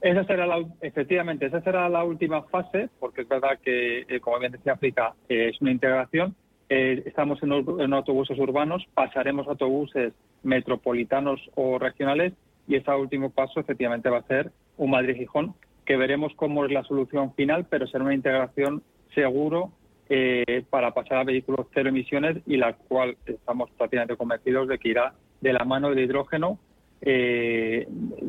Esa 0.00 0.24
será 0.24 0.46
la, 0.46 0.64
efectivamente, 0.80 1.46
esa 1.46 1.60
será 1.60 1.88
la 1.88 2.04
última 2.04 2.42
fase, 2.44 2.88
porque 3.00 3.22
es 3.22 3.28
verdad 3.28 3.58
que, 3.62 4.06
como 4.20 4.38
bien 4.38 4.52
decía 4.52 4.74
África, 4.74 5.14
es 5.28 5.60
una 5.60 5.72
integración, 5.72 6.36
eh, 6.68 7.02
estamos 7.06 7.42
en, 7.42 7.92
autobuses 7.94 8.38
urbanos, 8.38 8.86
pasaremos 8.92 9.46
a 9.46 9.50
autobuses 9.50 10.12
metropolitanos 10.42 11.40
o 11.54 11.78
regionales 11.78 12.34
y 12.66 12.76
ese 12.76 12.90
último 12.92 13.30
paso 13.30 13.58
efectivamente 13.58 14.10
va 14.10 14.18
a 14.18 14.26
ser 14.26 14.52
un 14.76 14.90
Madrid-Gijón, 14.90 15.54
que 15.86 15.96
veremos 15.96 16.32
cómo 16.36 16.66
es 16.66 16.70
la 16.70 16.84
solución 16.84 17.32
final, 17.34 17.66
pero 17.70 17.86
será 17.86 18.04
una 18.04 18.14
integración 18.14 18.82
seguro 19.14 19.72
eh, 20.10 20.62
para 20.68 20.92
pasar 20.92 21.18
a 21.18 21.24
vehículos 21.24 21.66
cero 21.72 21.88
emisiones 21.88 22.36
y 22.46 22.58
la 22.58 22.74
cual 22.74 23.16
estamos 23.24 23.70
prácticamente 23.70 24.16
convencidos 24.16 24.68
de 24.68 24.78
que 24.78 24.90
irá 24.90 25.14
de 25.40 25.52
la 25.54 25.64
mano 25.64 25.88
del 25.88 26.00
hidrógeno 26.00 26.58
eh, 27.00 27.86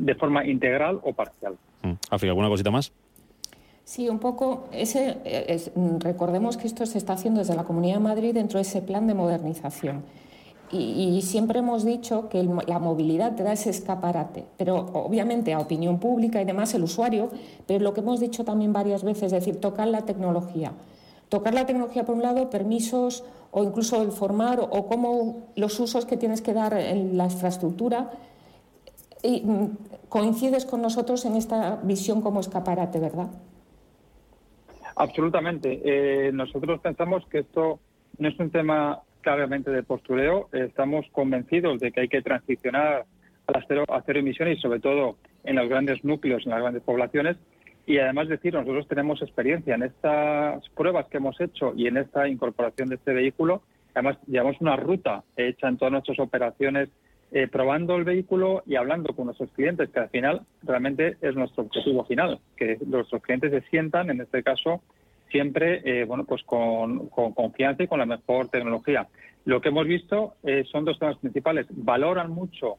de 0.09 0.15
forma 0.15 0.45
integral 0.45 0.99
o 1.03 1.13
parcial. 1.13 1.57
Mm. 1.83 1.93
¿alguna 2.11 2.49
cosita 2.49 2.71
más? 2.71 2.91
Sí, 3.83 4.07
un 4.07 4.19
poco. 4.19 4.67
Ese, 4.71 5.17
recordemos 5.99 6.57
que 6.57 6.67
esto 6.67 6.85
se 6.85 6.97
está 6.97 7.13
haciendo 7.13 7.39
desde 7.39 7.55
la 7.55 7.63
Comunidad 7.63 7.95
de 7.95 8.01
Madrid 8.01 8.33
dentro 8.33 8.57
de 8.57 8.61
ese 8.61 8.81
plan 8.81 9.07
de 9.07 9.13
modernización. 9.13 10.03
Y, 10.71 11.19
siempre 11.23 11.59
hemos 11.59 11.83
dicho 11.83 12.29
que 12.29 12.43
la 12.43 12.77
movilidad 12.77 13.35
te 13.35 13.41
da 13.41 13.53
ese 13.53 13.71
escaparate, 13.71 14.45
pero 14.55 14.75
obviamente 14.93 15.51
a 15.51 15.59
opinión 15.59 15.99
pública 15.99 16.39
y 16.39 16.45
demás 16.45 16.75
el 16.75 16.83
usuario, 16.83 17.29
pero 17.65 17.83
lo 17.83 17.95
que 17.95 18.01
hemos 18.01 18.19
dicho 18.19 18.45
también 18.45 18.71
varias 18.71 19.03
veces, 19.03 19.23
es 19.23 19.31
decir, 19.31 19.59
tocar 19.59 19.87
la 19.87 20.03
tecnología. 20.03 20.73
Tocar 21.29 21.55
la 21.55 21.65
tecnología 21.65 22.05
por 22.05 22.13
un 22.13 22.21
lado, 22.21 22.51
permisos 22.51 23.23
o 23.49 23.63
incluso 23.63 24.03
el 24.03 24.11
formar 24.11 24.59
o 24.59 24.85
cómo 24.85 25.47
los 25.55 25.79
usos 25.79 26.05
que 26.05 26.17
tienes 26.17 26.41
que 26.41 26.53
dar 26.53 26.77
en 26.77 27.17
la 27.17 27.25
infraestructura. 27.25 28.11
Y, 29.23 29.41
mm, 29.41 29.77
coincides 30.07 30.65
con 30.65 30.81
nosotros 30.81 31.25
en 31.25 31.35
esta 31.35 31.77
visión 31.83 32.21
como 32.21 32.39
escaparate, 32.39 32.99
¿verdad? 32.99 33.27
Absolutamente. 34.95 35.81
Eh, 35.83 36.31
nosotros 36.31 36.79
pensamos 36.81 37.25
que 37.27 37.39
esto 37.39 37.79
no 38.17 38.27
es 38.27 38.39
un 38.39 38.49
tema 38.49 39.01
claramente 39.21 39.71
de 39.71 39.83
postureo. 39.83 40.49
Estamos 40.51 41.05
convencidos 41.11 41.79
de 41.79 41.91
que 41.91 42.01
hay 42.01 42.07
que 42.07 42.21
transicionar 42.21 43.05
a, 43.47 43.51
las 43.51 43.65
cero, 43.67 43.85
a 43.87 44.01
cero 44.05 44.19
emisiones 44.19 44.57
y 44.57 44.61
sobre 44.61 44.79
todo 44.79 45.17
en 45.43 45.55
los 45.55 45.69
grandes 45.69 46.03
núcleos, 46.03 46.45
en 46.45 46.51
las 46.51 46.61
grandes 46.61 46.83
poblaciones. 46.83 47.37
Y 47.85 47.97
además 47.97 48.27
decir, 48.27 48.53
nosotros 48.53 48.87
tenemos 48.87 49.21
experiencia 49.21 49.75
en 49.75 49.83
estas 49.83 50.67
pruebas 50.69 51.07
que 51.07 51.17
hemos 51.17 51.39
hecho 51.41 51.73
y 51.75 51.87
en 51.87 51.97
esta 51.97 52.27
incorporación 52.27 52.89
de 52.89 52.95
este 52.95 53.13
vehículo. 53.13 53.63
Además, 53.95 54.17
llevamos 54.27 54.61
una 54.61 54.75
ruta 54.75 55.23
hecha 55.35 55.67
en 55.67 55.77
todas 55.77 55.91
nuestras 55.91 56.19
operaciones 56.19 56.89
eh, 57.31 57.47
probando 57.47 57.95
el 57.95 58.05
vehículo 58.05 58.63
y 58.65 58.75
hablando 58.75 59.13
con 59.13 59.25
nuestros 59.25 59.51
clientes, 59.51 59.91
que 59.91 59.99
al 59.99 60.09
final 60.09 60.41
realmente 60.63 61.15
es 61.21 61.35
nuestro 61.35 61.61
objetivo 61.63 62.03
final, 62.05 62.39
que 62.57 62.79
nuestros 62.87 63.21
clientes 63.21 63.51
se 63.51 63.61
sientan, 63.69 64.09
en 64.09 64.19
este 64.21 64.41
caso, 64.41 64.81
siempre 65.29 65.81
eh, 65.85 66.05
bueno 66.05 66.23
pues 66.23 66.41
con, 66.41 67.07
confianza 67.09 67.83
y 67.83 67.87
con 67.87 67.99
la 67.99 68.07
mejor 68.07 68.47
tecnología. 68.49 69.07
Lo 69.45 69.61
que 69.61 69.69
hemos 69.69 69.85
visto 69.85 70.37
eh, 70.41 70.63
son 70.71 70.85
dos 70.85 70.97
temas 70.97 71.17
principales. 71.17 71.67
Valoran 71.69 72.31
mucho 72.31 72.77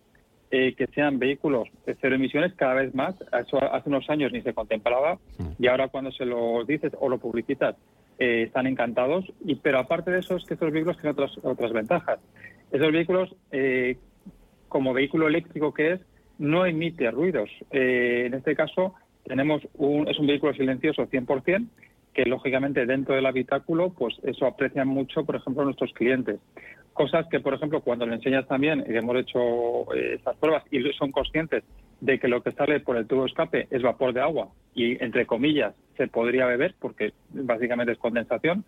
que 0.50 0.88
sean 0.92 1.20
vehículos 1.20 1.68
de 1.86 1.96
cero 2.00 2.16
emisiones 2.16 2.54
cada 2.54 2.74
vez 2.74 2.92
más. 2.92 3.14
Eso 3.20 3.62
hace 3.72 3.88
unos 3.88 4.10
años 4.10 4.32
ni 4.32 4.42
se 4.42 4.52
contemplaba 4.52 5.16
y 5.60 5.68
ahora 5.68 5.86
cuando 5.86 6.10
se 6.10 6.24
lo 6.24 6.64
dices 6.64 6.92
o 6.98 7.08
lo 7.08 7.18
publicitas 7.18 7.76
están 8.18 8.66
encantados. 8.66 9.24
Y 9.44 9.54
pero 9.54 9.78
aparte 9.78 10.10
de 10.10 10.18
eso 10.18 10.34
es 10.34 10.44
que 10.44 10.54
estos 10.54 10.72
vehículos 10.72 10.96
tienen 10.96 11.12
otras 11.12 11.38
otras 11.44 11.72
ventajas. 11.72 12.18
Esos 12.72 12.90
vehículos 12.90 13.32
como 14.70 14.94
vehículo 14.94 15.28
eléctrico 15.28 15.74
que 15.74 15.92
es, 15.92 16.00
no 16.38 16.64
emite 16.64 17.10
ruidos. 17.10 17.50
Eh, 17.70 18.24
en 18.26 18.32
este 18.32 18.56
caso, 18.56 18.94
tenemos 19.24 19.60
un, 19.74 20.08
es 20.08 20.18
un 20.18 20.26
vehículo 20.26 20.54
silencioso 20.54 21.06
100%, 21.06 21.66
que 22.14 22.24
lógicamente 22.24 22.86
dentro 22.86 23.14
del 23.14 23.26
habitáculo, 23.26 23.90
pues 23.90 24.16
eso 24.22 24.46
aprecian 24.46 24.88
mucho, 24.88 25.24
por 25.24 25.36
ejemplo, 25.36 25.64
nuestros 25.64 25.92
clientes. 25.92 26.40
Cosas 26.94 27.26
que, 27.30 27.40
por 27.40 27.54
ejemplo, 27.54 27.82
cuando 27.82 28.06
le 28.06 28.14
enseñas 28.14 28.48
también, 28.48 28.84
y 28.88 28.96
hemos 28.96 29.16
hecho 29.16 29.92
eh, 29.94 30.14
estas 30.14 30.36
pruebas 30.36 30.64
y 30.70 30.82
son 30.92 31.12
conscientes 31.12 31.62
de 32.00 32.18
que 32.18 32.28
lo 32.28 32.42
que 32.42 32.52
sale 32.52 32.80
por 32.80 32.96
el 32.96 33.06
tubo 33.06 33.22
de 33.22 33.28
escape 33.28 33.68
es 33.70 33.82
vapor 33.82 34.14
de 34.14 34.22
agua 34.22 34.48
y, 34.74 35.02
entre 35.04 35.26
comillas, 35.26 35.74
se 35.96 36.08
podría 36.08 36.46
beber 36.46 36.74
porque 36.80 37.12
básicamente 37.30 37.92
es 37.92 37.98
condensación, 37.98 38.64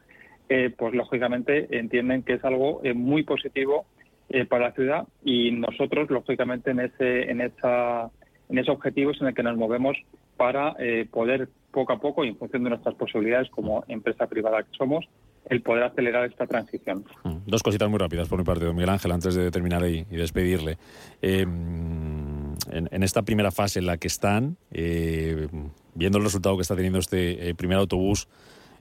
eh, 0.49 0.71
pues 0.77 0.95
lógicamente 0.95 1.79
entienden 1.79 2.23
que 2.23 2.35
es 2.35 2.45
algo 2.45 2.83
muy 2.95 3.23
positivo 3.23 3.87
eh, 4.35 4.47
para 4.47 4.69
la 4.69 4.73
ciudad 4.73 5.07
y 5.23 5.51
nosotros, 5.51 6.11
lógicamente, 6.11 6.71
en 6.71 6.81
ese, 6.81 7.31
en 7.31 7.43
esa, 7.43 8.11
en 8.49 8.59
ese 8.59 8.71
objetivo 8.71 9.11
es 9.11 9.21
en 9.21 9.27
el 9.27 9.35
que 9.35 9.43
nos 9.43 9.59
movemos 9.59 9.95
para 10.39 10.75
eh, 10.79 11.07
poder 11.11 11.51
poco 11.71 11.93
a 11.93 12.01
poco 12.01 12.25
y 12.25 12.29
en 12.29 12.37
función 12.37 12.65
de 12.65 12.71
nuestras 12.71 12.95
posibilidades 12.95 13.51
como 13.51 13.85
empresa 13.89 14.27
privada 14.27 14.63
que 14.63 14.71
somos, 14.77 15.07
el 15.51 15.61
poder 15.61 15.85
acelerar 15.85 16.25
esta 16.25 16.47
transición. 16.47 17.05
Mm, 17.25 17.37
dos 17.47 17.63
cositas 17.63 17.91
muy 17.91 17.99
rápidas 17.99 18.27
por 18.27 18.39
mi 18.39 18.45
parte, 18.45 18.65
don 18.65 18.75
Miguel 18.75 18.89
Ángel, 18.89 19.13
antes 19.13 19.35
de 19.35 19.51
terminar 19.51 19.87
y, 19.87 20.05
despedirle. 20.05 20.79
Eh, 21.21 21.43
en, 21.43 23.03
esta 23.03 23.23
primera 23.23 23.51
fase 23.51 23.81
en 23.81 23.87
la 23.87 23.99
que 23.99 24.09
están, 24.09 24.57
viendo 24.71 26.19
el 26.19 26.25
resultado 26.25 26.57
que 26.57 26.63
está 26.63 26.75
teniendo 26.75 27.01
este 27.01 27.55
primer 27.55 27.77
autobús 27.77 28.29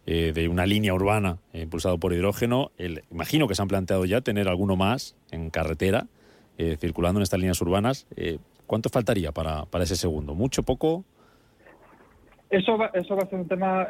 eh, 0.07 0.31
de 0.33 0.47
una 0.47 0.65
línea 0.65 0.95
urbana 0.95 1.37
eh, 1.53 1.61
impulsado 1.61 1.99
por 1.99 2.11
hidrógeno. 2.11 2.71
Imagino 3.11 3.47
que 3.47 3.53
se 3.53 3.61
han 3.61 3.67
planteado 3.67 4.03
ya 4.05 4.21
tener 4.21 4.47
alguno 4.47 4.75
más 4.75 5.15
en 5.29 5.51
carretera, 5.51 6.07
eh, 6.57 6.75
circulando 6.79 7.19
en 7.19 7.23
estas 7.23 7.39
líneas 7.39 7.61
urbanas. 7.61 8.07
¿Cuánto 8.65 8.89
faltaría 8.89 9.31
para, 9.31 9.65
para 9.65 9.83
ese 9.83 9.95
segundo? 9.95 10.33
¿Mucho, 10.33 10.63
poco? 10.63 11.03
Eso 12.49 12.77
va, 12.77 12.89
eso 12.93 13.15
va 13.15 13.23
a 13.23 13.27
ser 13.27 13.39
un 13.39 13.47
tema 13.47 13.87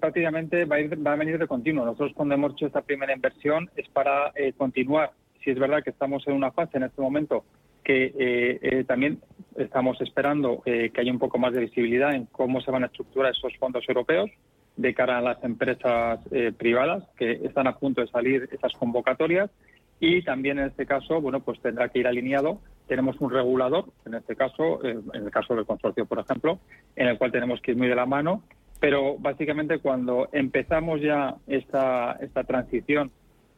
prácticamente, 0.00 0.64
va 0.64 0.76
a, 0.76 0.80
ir, 0.80 1.06
va 1.06 1.12
a 1.12 1.16
venir 1.16 1.38
de 1.38 1.46
continuo. 1.46 1.84
Nosotros 1.84 2.12
cuando 2.14 2.34
hemos 2.34 2.52
hecho 2.52 2.66
esta 2.66 2.80
primera 2.80 3.12
inversión 3.12 3.70
es 3.76 3.88
para 3.88 4.32
continuar. 4.56 5.12
Si 5.44 5.50
es 5.50 5.58
verdad 5.58 5.82
que 5.82 5.90
estamos 5.90 6.26
en 6.26 6.34
una 6.34 6.52
fase 6.52 6.78
en 6.78 6.84
este 6.84 7.02
momento 7.02 7.44
que 7.84 8.84
también 8.86 9.20
estamos 9.56 10.00
esperando 10.00 10.62
que 10.64 10.92
haya 10.96 11.12
un 11.12 11.18
poco 11.18 11.38
más 11.38 11.52
de 11.52 11.60
visibilidad 11.60 12.14
en 12.14 12.26
cómo 12.26 12.60
se 12.60 12.70
van 12.70 12.84
a 12.84 12.86
estructurar 12.86 13.32
esos 13.32 13.56
fondos 13.58 13.84
europeos 13.88 14.30
de 14.76 14.94
cara 14.94 15.18
a 15.18 15.20
las 15.20 15.42
empresas 15.44 16.20
eh, 16.30 16.52
privadas 16.56 17.04
que 17.16 17.32
están 17.44 17.66
a 17.66 17.76
punto 17.76 18.00
de 18.00 18.08
salir 18.08 18.48
esas 18.52 18.72
convocatorias 18.74 19.50
y 19.98 20.22
también 20.22 20.58
en 20.58 20.66
este 20.66 20.86
caso, 20.86 21.20
bueno, 21.20 21.40
pues 21.40 21.60
tendrá 21.60 21.88
que 21.90 21.98
ir 21.98 22.06
alineado. 22.06 22.60
Tenemos 22.86 23.20
un 23.20 23.30
regulador, 23.30 23.84
en 24.06 24.14
este 24.14 24.34
caso, 24.34 24.82
eh, 24.84 24.98
en 25.12 25.24
el 25.24 25.30
caso 25.30 25.54
del 25.54 25.66
consorcio, 25.66 26.06
por 26.06 26.18
ejemplo, 26.18 26.58
en 26.96 27.08
el 27.08 27.18
cual 27.18 27.30
tenemos 27.30 27.60
que 27.60 27.72
ir 27.72 27.76
muy 27.76 27.88
de 27.88 27.94
la 27.94 28.06
mano, 28.06 28.42
pero 28.80 29.16
básicamente 29.18 29.78
cuando 29.78 30.28
empezamos 30.32 31.02
ya 31.02 31.36
esta, 31.46 32.12
esta 32.20 32.44
transición, 32.44 33.10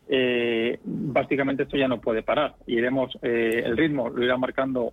eh, 0.09 0.81
básicamente 0.85 1.63
esto 1.63 1.77
ya 1.77 1.87
no 1.87 2.01
puede 2.01 2.23
parar. 2.25 2.57
Iremos, 2.67 3.17
el 3.23 3.77
ritmo 3.77 4.11
lo 4.11 4.25
irá 4.25 4.37
marcando, 4.37 4.93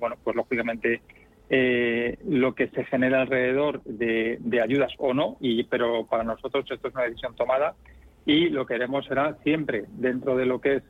bueno, 0.00 0.16
pues 0.24 0.34
lógicamente 0.34 1.02
eh, 1.48 2.18
lo 2.26 2.54
que 2.54 2.68
se 2.68 2.84
genera 2.84 3.22
alrededor 3.22 3.82
de, 3.84 4.38
ayudas 4.62 4.92
o 4.98 5.14
no, 5.14 5.36
y, 5.40 5.64
pero 5.64 6.06
para 6.06 6.24
nosotros 6.24 6.64
esto 6.70 6.88
es 6.88 6.94
una 6.94 7.04
decisión 7.04 7.34
tomada 7.34 7.74
y 8.24 8.48
lo 8.48 8.66
que 8.66 8.74
haremos 8.74 9.06
será 9.06 9.36
siempre 9.44 9.84
dentro 9.92 10.36
de 10.36 10.46
lo 10.46 10.60
que 10.60 10.76
es 10.76 10.82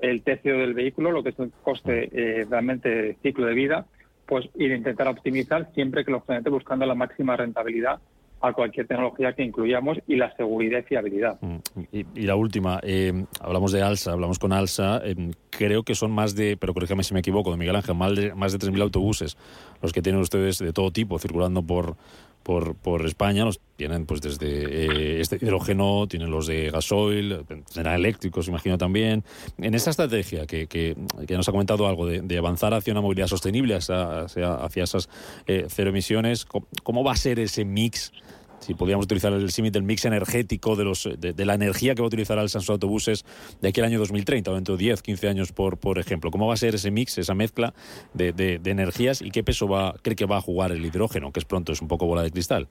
el 0.00 0.22
tercio 0.22 0.58
del 0.58 0.74
vehículo, 0.74 1.12
lo 1.12 1.22
que 1.22 1.28
es 1.28 1.38
el 1.38 1.52
coste 1.62 2.10
eh, 2.12 2.46
realmente 2.48 2.88
de 2.88 3.16
ciclo 3.22 3.46
de 3.46 3.54
vida, 3.54 3.86
pues 4.26 4.48
ir 4.56 4.72
a 4.72 4.76
intentar 4.76 5.06
optimizar 5.06 5.70
siempre 5.74 6.04
que 6.04 6.10
lógicamente 6.10 6.50
buscando 6.50 6.86
la 6.86 6.94
máxima 6.94 7.36
rentabilidad 7.36 8.00
a 8.40 8.52
cualquier 8.52 8.86
tecnología 8.86 9.34
que 9.34 9.44
incluyamos 9.44 9.98
y 10.06 10.16
la 10.16 10.34
seguridad 10.36 10.80
y 10.80 10.82
fiabilidad. 10.82 11.38
Mm, 11.40 11.56
y, 11.92 12.22
la 12.22 12.36
última, 12.36 12.80
eh, 12.82 13.24
hablamos 13.40 13.72
de 13.72 13.82
Alsa, 13.82 14.12
hablamos 14.12 14.38
con 14.38 14.52
Alsa, 14.52 15.00
eh, 15.04 15.14
creo 15.50 15.82
que 15.82 15.94
son 15.94 16.10
más 16.10 16.34
de, 16.34 16.56
pero 16.56 16.72
corrígame 16.72 17.02
si 17.02 17.12
me 17.12 17.20
equivoco, 17.20 17.50
de 17.50 17.58
Miguel 17.58 17.76
Ángel, 17.76 17.94
más 17.94 18.16
de, 18.16 18.34
más 18.34 18.52
de 18.52 18.58
3.000 18.58 18.82
autobuses 18.82 19.36
los 19.82 19.92
que 19.92 20.02
tienen 20.02 20.20
ustedes 20.20 20.58
de 20.58 20.72
todo 20.72 20.90
tipo 20.90 21.18
circulando 21.18 21.62
por, 21.62 21.96
por, 22.42 22.74
por 22.74 23.06
España. 23.06 23.44
Los 23.44 23.60
tienen 23.76 24.04
pues 24.04 24.20
desde 24.20 24.46
eh, 24.46 25.20
este 25.20 25.36
hidrógeno, 25.36 26.06
tienen 26.06 26.30
los 26.30 26.46
de 26.46 26.70
gasoil, 26.70 27.46
serán 27.66 27.94
eléctricos, 27.94 28.46
imagino 28.48 28.76
también. 28.76 29.24
En 29.58 29.74
esta 29.74 29.90
estrategia 29.90 30.46
que, 30.46 30.66
que, 30.66 30.96
nos 31.30 31.48
ha 31.48 31.52
comentado 31.52 31.86
algo 31.86 32.06
de, 32.06 32.38
avanzar 32.38 32.74
hacia 32.74 32.92
una 32.92 33.00
movilidad 33.00 33.26
sostenible, 33.26 33.76
hacia, 33.76 34.26
esas 34.74 35.08
eh, 35.46 35.66
cero 35.68 35.90
emisiones, 35.90 36.44
¿cómo, 36.44 37.02
va 37.02 37.12
a 37.12 37.16
ser 37.16 37.38
ese 37.38 37.64
mix? 37.64 38.12
Si 38.60 38.74
podríamos 38.74 39.04
utilizar 39.06 39.32
el 39.32 39.50
símil 39.50 39.72
del 39.72 39.82
mix 39.82 40.04
energético 40.04 40.76
de, 40.76 40.84
los, 40.84 41.08
de, 41.18 41.44
la 41.44 41.54
energía 41.54 41.94
que 41.94 42.02
va 42.02 42.06
a 42.06 42.08
utilizar 42.08 42.38
el 42.38 42.48
sus 42.48 42.70
autobuses 42.70 43.24
de 43.60 43.68
aquí 43.68 43.80
al 43.80 43.86
año 43.86 43.98
2030 43.98 44.50
o 44.50 44.54
dentro 44.54 44.76
de 44.76 44.84
10, 44.84 45.02
15 45.02 45.28
años, 45.28 45.52
por, 45.52 45.78
por 45.78 45.98
ejemplo. 45.98 46.30
¿Cómo 46.30 46.46
va 46.46 46.54
a 46.54 46.56
ser 46.56 46.74
ese 46.74 46.90
mix, 46.90 47.18
esa 47.18 47.34
mezcla 47.34 47.74
de, 48.14 48.32
de, 48.32 48.70
energías 48.70 49.22
y 49.22 49.30
qué 49.30 49.42
peso 49.42 49.66
va, 49.66 49.94
cree 50.02 50.14
que 50.14 50.26
va 50.26 50.36
a 50.36 50.40
jugar 50.40 50.72
el 50.72 50.84
hidrógeno, 50.84 51.32
que 51.32 51.40
es 51.40 51.44
pronto, 51.44 51.72
es 51.72 51.82
un 51.82 51.88
poco 51.88 52.06
bola 52.06 52.22
de 52.22 52.30
cristal? 52.30 52.68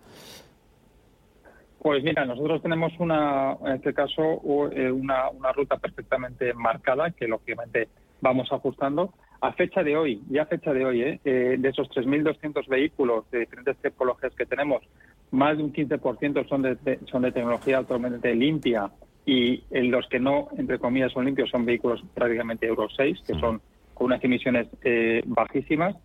Pues 1.82 2.04
mira, 2.04 2.26
nosotros 2.26 2.62
tenemos 2.62 2.92
una, 3.00 3.58
en 3.66 3.74
este 3.74 3.94
caso, 3.94 4.42
eh, 4.72 4.92
una, 4.92 5.30
una 5.30 5.52
ruta 5.54 5.78
perfectamente 5.78 6.54
marcada 6.54 7.12
que 7.12 7.28
lógicamente 7.28 7.88
vamos 8.22 8.52
ajustando. 8.52 9.14
A 9.42 9.54
fecha 9.54 9.84
de 9.84 9.96
hoy, 9.96 10.22
ya 10.30 10.44
a 10.44 10.46
fecha 10.46 10.74
de 10.74 10.86
hoy, 10.86 11.02
¿eh? 11.02 11.20
eh 11.24 11.56
de 11.58 11.70
esos 11.70 11.90
3.200 11.92 12.68
vehículos 12.68 13.30
de 13.32 13.40
diferentes 13.40 13.78
tipologías 13.78 14.34
que 14.36 14.46
tenemos, 14.46 14.84
más 15.32 15.58
de 15.58 15.64
un 15.64 15.74
15% 15.74 16.48
son 16.48 16.62
de, 16.62 17.00
son 17.06 17.22
de 17.22 17.32
tecnología 17.32 17.80
totalmente 17.80 18.34
limpia 18.36 18.90
y 19.26 19.64
en 19.70 19.92
los 19.92 20.08
que 20.08 20.20
no, 20.20 20.48
entre 20.58 20.80
comillas, 20.80 21.12
son 21.12 21.26
limpios 21.26 21.50
son 21.50 21.66
vehículos 21.66 22.04
prácticamente 22.16 22.66
Euro 22.66 22.88
6, 22.90 23.20
que 23.28 23.34
son 23.36 23.62
con 23.94 24.08
unas 24.08 24.24
emisiones 24.24 24.68
eh, 24.84 25.22
bajísimas. 25.26 25.96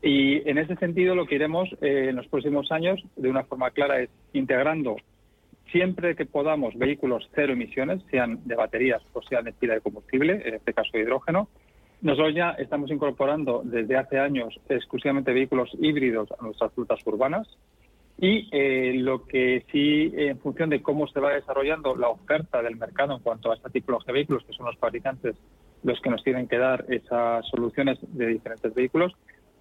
Y 0.00 0.48
en 0.48 0.58
ese 0.58 0.76
sentido 0.76 1.16
lo 1.16 1.26
que 1.26 1.34
iremos 1.34 1.68
eh, 1.80 2.06
en 2.10 2.16
los 2.16 2.28
próximos 2.28 2.70
años, 2.70 3.02
de 3.16 3.28
una 3.28 3.42
forma 3.42 3.70
clara, 3.72 4.00
es 4.00 4.10
integrando 4.32 4.96
siempre 5.72 6.14
que 6.14 6.24
podamos 6.24 6.76
vehículos 6.78 7.28
cero 7.34 7.54
emisiones, 7.54 8.00
sean 8.10 8.40
de 8.44 8.54
baterías 8.54 9.02
o 9.12 9.22
sean 9.22 9.44
de 9.44 9.52
pila 9.52 9.74
de 9.74 9.80
combustible, 9.80 10.40
en 10.44 10.54
este 10.54 10.72
caso 10.72 10.90
de 10.92 11.00
hidrógeno. 11.00 11.48
Nosotros 12.00 12.34
ya 12.34 12.50
estamos 12.52 12.92
incorporando 12.92 13.62
desde 13.64 13.96
hace 13.96 14.20
años 14.20 14.54
exclusivamente 14.68 15.32
vehículos 15.32 15.70
híbridos 15.80 16.28
a 16.38 16.44
nuestras 16.44 16.72
rutas 16.76 17.04
urbanas 17.04 17.48
y 18.20 18.48
eh, 18.50 18.94
lo 18.96 19.24
que 19.26 19.64
sí, 19.70 20.12
en 20.16 20.38
función 20.40 20.70
de 20.70 20.82
cómo 20.82 21.06
se 21.06 21.20
va 21.20 21.34
desarrollando 21.34 21.94
la 21.94 22.08
oferta 22.08 22.60
del 22.62 22.76
mercado 22.76 23.14
en 23.14 23.22
cuanto 23.22 23.52
a 23.52 23.54
esta 23.54 23.70
tipología 23.70 24.08
de 24.08 24.12
vehículos, 24.14 24.44
que 24.44 24.52
son 24.52 24.66
los 24.66 24.76
fabricantes 24.76 25.36
los 25.84 26.00
que 26.00 26.10
nos 26.10 26.24
tienen 26.24 26.48
que 26.48 26.58
dar 26.58 26.84
esas 26.88 27.46
soluciones 27.48 27.98
de 28.02 28.26
diferentes 28.26 28.74
vehículos, 28.74 29.12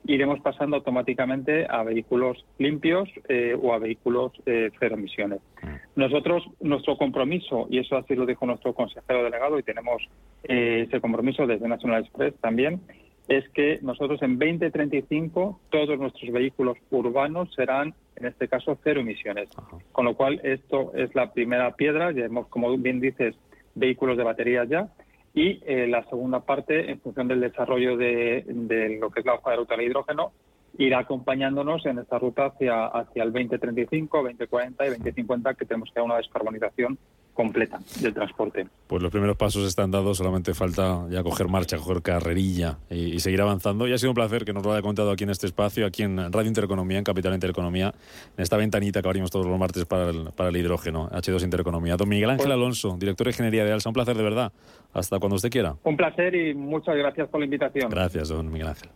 iremos 0.06 0.40
pasando 0.40 0.78
automáticamente 0.78 1.68
a 1.70 1.84
vehículos 1.84 2.44
limpios 2.58 3.08
eh, 3.30 3.56
o 3.62 3.74
a 3.74 3.78
vehículos 3.78 4.32
eh, 4.48 4.72
cero 4.80 4.96
emisiones. 4.96 5.40
Mm. 5.62 6.00
Nosotros, 6.00 6.44
nuestro 6.60 6.98
compromiso, 6.98 7.68
y 7.70 7.78
eso 7.78 7.96
así 7.96 8.16
lo 8.16 8.26
dijo 8.26 8.48
nuestro 8.48 8.74
consejero 8.74 9.24
delegado, 9.24 9.60
y 9.60 9.64
tenemos 9.64 10.02
ese 10.44 11.00
compromiso 11.02 11.46
desde 11.46 11.68
National 11.68 12.04
Express 12.04 12.34
también, 12.42 12.82
es 13.28 13.48
que 13.50 13.80
nosotros 13.82 14.22
en 14.22 14.40
2035 14.40 15.60
todos 15.70 16.00
nuestros 16.00 16.32
vehículos 16.32 16.78
urbanos 16.92 17.54
serán, 17.54 17.94
en 18.16 18.26
este 18.26 18.48
caso, 18.48 18.78
cero 18.84 19.02
emisiones. 19.02 19.50
Con 19.92 20.06
lo 20.06 20.16
cual, 20.16 20.40
esto 20.44 20.94
es 20.96 21.14
la 21.14 21.34
primera 21.34 21.76
piedra. 21.76 22.12
Ya 22.12 22.26
hemos, 22.26 22.48
como 22.48 22.76
bien 22.78 23.00
dices, 23.02 23.36
vehículos 23.76 24.18
de 24.18 24.24
baterías 24.24 24.70
ya. 24.70 24.88
Y 25.34 25.62
eh, 25.66 25.88
la 25.88 26.04
segunda 26.06 26.40
parte, 26.40 26.90
en 26.90 27.00
función 27.02 27.28
del 27.28 27.42
desarrollo 27.42 27.98
de, 27.98 28.98
lo 29.00 29.12
que 29.12 29.20
es 29.20 29.26
la 29.26 29.36
hoja 29.36 29.52
de 29.52 29.58
ruta 29.58 29.76
del 29.76 29.88
hidrógeno, 29.88 30.32
irá 30.78 31.00
acompañándonos 31.00 31.86
en 31.86 32.00
esta 32.00 32.18
ruta 32.20 32.46
hacia, 32.46 32.86
hacia 32.86 33.24
el 33.24 33.34
2035, 33.34 34.24
2040 34.24 34.86
y 34.86 34.90
2050, 34.90 35.54
que 35.54 35.66
tenemos 35.66 35.90
que 35.90 36.00
dar 36.00 36.06
una 36.06 36.18
descarbonización 36.18 36.98
completa 37.38 37.80
del 38.02 38.16
transporte. 38.16 38.66
Pues 38.88 39.04
los 39.04 39.12
primeros 39.12 39.38
pasos 39.38 39.68
están 39.68 39.92
dados, 39.92 40.18
solamente 40.18 40.56
falta 40.56 41.06
ya 41.10 41.22
coger 41.22 41.48
marcha, 41.48 41.78
coger 41.78 42.02
carrerilla 42.02 42.80
y, 42.90 43.20
seguir 43.20 43.42
avanzando. 43.42 43.88
Y 43.88 43.94
ha 43.94 43.98
sido 44.00 44.10
un 44.10 44.16
placer 44.16 44.44
que 44.44 44.54
nos 44.54 44.66
lo 44.66 44.74
haya 44.74 44.82
contado 44.82 45.12
aquí 45.12 45.24
en 45.24 45.30
este 45.30 45.46
espacio, 45.46 45.86
aquí 45.86 46.02
en 46.02 46.18
Radio 46.34 46.48
Intereconomía, 46.48 46.98
en 46.98 47.04
Capital 47.04 47.36
Intereconomía, 47.36 47.94
en 48.36 48.42
esta 48.42 48.58
ventanita 48.58 49.04
que 49.04 49.08
abrimos 49.08 49.30
todos 49.30 49.46
los 49.46 49.60
martes 49.60 49.86
para 49.86 50.10
el, 50.10 50.32
para 50.36 50.50
el 50.50 50.58
hidrógeno, 50.58 51.10
H2 51.12 51.44
Intereconomía. 51.44 51.96
Don 51.96 52.10
Miguel 52.10 52.32
Ángel 52.32 52.48
pues- 52.48 52.56
Alonso, 52.56 52.98
director 53.00 53.26
de 53.26 53.32
Ingeniería 53.32 53.64
de 53.66 53.72
Alsa, 53.72 53.90
un 53.90 53.94
placer 53.94 54.18
de 54.18 54.24
verdad. 54.24 54.52
Hasta 54.94 55.20
cuando 55.20 55.36
usted 55.36 55.52
quiera. 55.52 55.76
Un 55.84 55.96
placer 55.96 56.34
y 56.34 56.56
muchas 56.56 56.96
gracias 56.96 57.30
por 57.30 57.40
la 57.40 57.46
invitación. 57.46 57.92
Gracias, 57.92 58.30
don 58.30 58.52
Miguel 58.52 58.70
Ángel. 58.70 58.90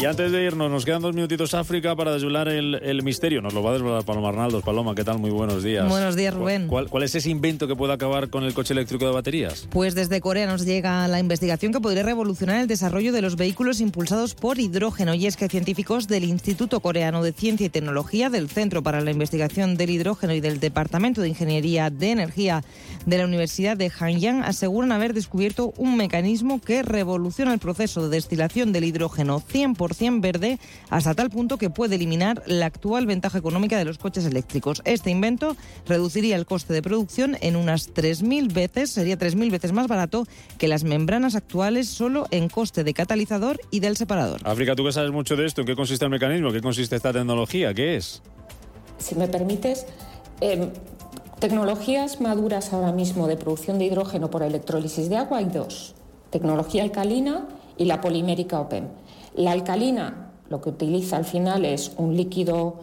Y 0.00 0.06
antes 0.06 0.32
de 0.32 0.42
irnos, 0.42 0.70
nos 0.70 0.86
quedan 0.86 1.02
dos 1.02 1.14
minutitos 1.14 1.52
África 1.52 1.94
para 1.94 2.14
desvelar 2.14 2.48
el, 2.48 3.02
misterio. 3.02 3.42
Nos 3.42 3.52
lo 3.52 3.62
va 3.62 3.68
a 3.68 3.72
desvelar 3.74 4.02
Paloma 4.02 4.30
Arnaldos. 4.30 4.62
Paloma, 4.62 4.94
¿qué 4.94 5.04
tal? 5.04 5.18
Muy 5.18 5.28
buenos 5.30 5.62
días. 5.62 5.86
Buenos 5.90 6.16
días, 6.16 6.32
Rubén. 6.32 6.68
¿Cuál, 6.68 7.02
es 7.02 7.14
ese 7.14 7.28
invento 7.28 7.68
que 7.68 7.76
puede 7.76 7.92
acabar 7.92 8.30
con 8.30 8.44
el 8.44 8.54
coche 8.54 8.72
eléctrico 8.72 9.04
de 9.04 9.12
baterías? 9.12 9.68
Pues 9.68 9.94
desde 9.94 10.22
Corea 10.22 10.46
nos 10.46 10.64
llega 10.64 11.06
la 11.06 11.20
investigación 11.20 11.70
que 11.70 11.80
podría 11.80 12.02
revolucionar 12.02 12.62
el 12.62 12.66
desarrollo 12.66 13.12
de 13.12 13.20
los 13.20 13.36
vehículos 13.36 13.82
impulsados 13.82 14.34
por 14.34 14.58
hidrógeno. 14.58 15.12
Y 15.12 15.26
es 15.26 15.36
que 15.36 15.50
científicos 15.50 16.08
del 16.08 16.24
Instituto 16.24 16.80
Coreano 16.80 17.22
de 17.22 17.34
Ciencia 17.34 17.66
y 17.66 17.68
Tecnología, 17.68 18.30
del 18.30 18.48
Centro 18.48 18.82
para 18.82 19.02
la 19.02 19.10
Investigación 19.10 19.76
del 19.76 19.90
Hidrógeno 19.90 20.32
y 20.32 20.40
del 20.40 20.60
Departamento 20.60 21.20
de 21.20 21.28
Ingeniería 21.28 21.90
de 21.90 22.12
Energía 22.12 22.64
de 23.04 23.18
la 23.18 23.26
Universidad 23.26 23.76
de 23.76 23.92
Hanyang 24.00 24.44
aseguran 24.44 24.92
haber 24.92 25.12
descubierto 25.12 25.74
un 25.76 25.98
mecanismo 25.98 26.58
que 26.58 26.82
revoluciona 26.82 27.52
el 27.52 27.58
proceso 27.58 28.08
de 28.08 28.16
destilación 28.16 28.72
del 28.72 28.84
hidrógeno 28.84 29.42
100% 29.42 29.89
verde 30.20 30.58
hasta 30.88 31.14
tal 31.14 31.30
punto 31.30 31.58
que 31.58 31.70
puede 31.70 31.96
eliminar 31.96 32.42
la 32.46 32.66
actual 32.66 33.06
ventaja 33.06 33.38
económica 33.38 33.78
de 33.78 33.84
los 33.84 33.98
coches 33.98 34.24
eléctricos. 34.24 34.82
Este 34.84 35.10
invento 35.10 35.56
reduciría 35.86 36.36
el 36.36 36.46
coste 36.46 36.72
de 36.72 36.82
producción 36.82 37.36
en 37.40 37.56
unas 37.56 37.92
3.000 37.92 38.52
veces, 38.52 38.90
sería 38.90 39.18
3.000 39.18 39.50
veces 39.50 39.72
más 39.72 39.88
barato 39.88 40.26
que 40.58 40.68
las 40.68 40.84
membranas 40.84 41.34
actuales 41.34 41.88
solo 41.88 42.26
en 42.30 42.48
coste 42.48 42.84
de 42.84 42.94
catalizador 42.94 43.60
y 43.70 43.80
del 43.80 43.96
separador. 43.96 44.40
África, 44.44 44.74
tú 44.74 44.84
que 44.84 44.92
sabes 44.92 45.10
mucho 45.10 45.36
de 45.36 45.46
esto, 45.46 45.62
¿en 45.62 45.66
qué 45.66 45.76
consiste 45.76 46.04
el 46.04 46.10
mecanismo? 46.10 46.52
¿Qué 46.52 46.60
consiste 46.60 46.96
esta 46.96 47.12
tecnología? 47.12 47.74
¿Qué 47.74 47.96
es? 47.96 48.22
Si 48.98 49.14
me 49.14 49.28
permites, 49.28 49.86
em, 50.40 50.70
tecnologías 51.38 52.20
maduras 52.20 52.72
ahora 52.72 52.92
mismo 52.92 53.26
de 53.26 53.36
producción 53.36 53.78
de 53.78 53.86
hidrógeno 53.86 54.30
por 54.30 54.42
electrólisis 54.42 55.08
de 55.08 55.16
agua 55.16 55.38
hay 55.38 55.46
dos, 55.46 55.94
tecnología 56.30 56.82
alcalina 56.82 57.48
y 57.76 57.86
la 57.86 58.00
polimérica 58.00 58.60
OPEM. 58.60 58.88
La 59.34 59.52
alcalina 59.52 60.32
lo 60.48 60.60
que 60.60 60.68
utiliza 60.68 61.16
al 61.16 61.24
final 61.24 61.64
es 61.64 61.92
un 61.96 62.16
líquido 62.16 62.80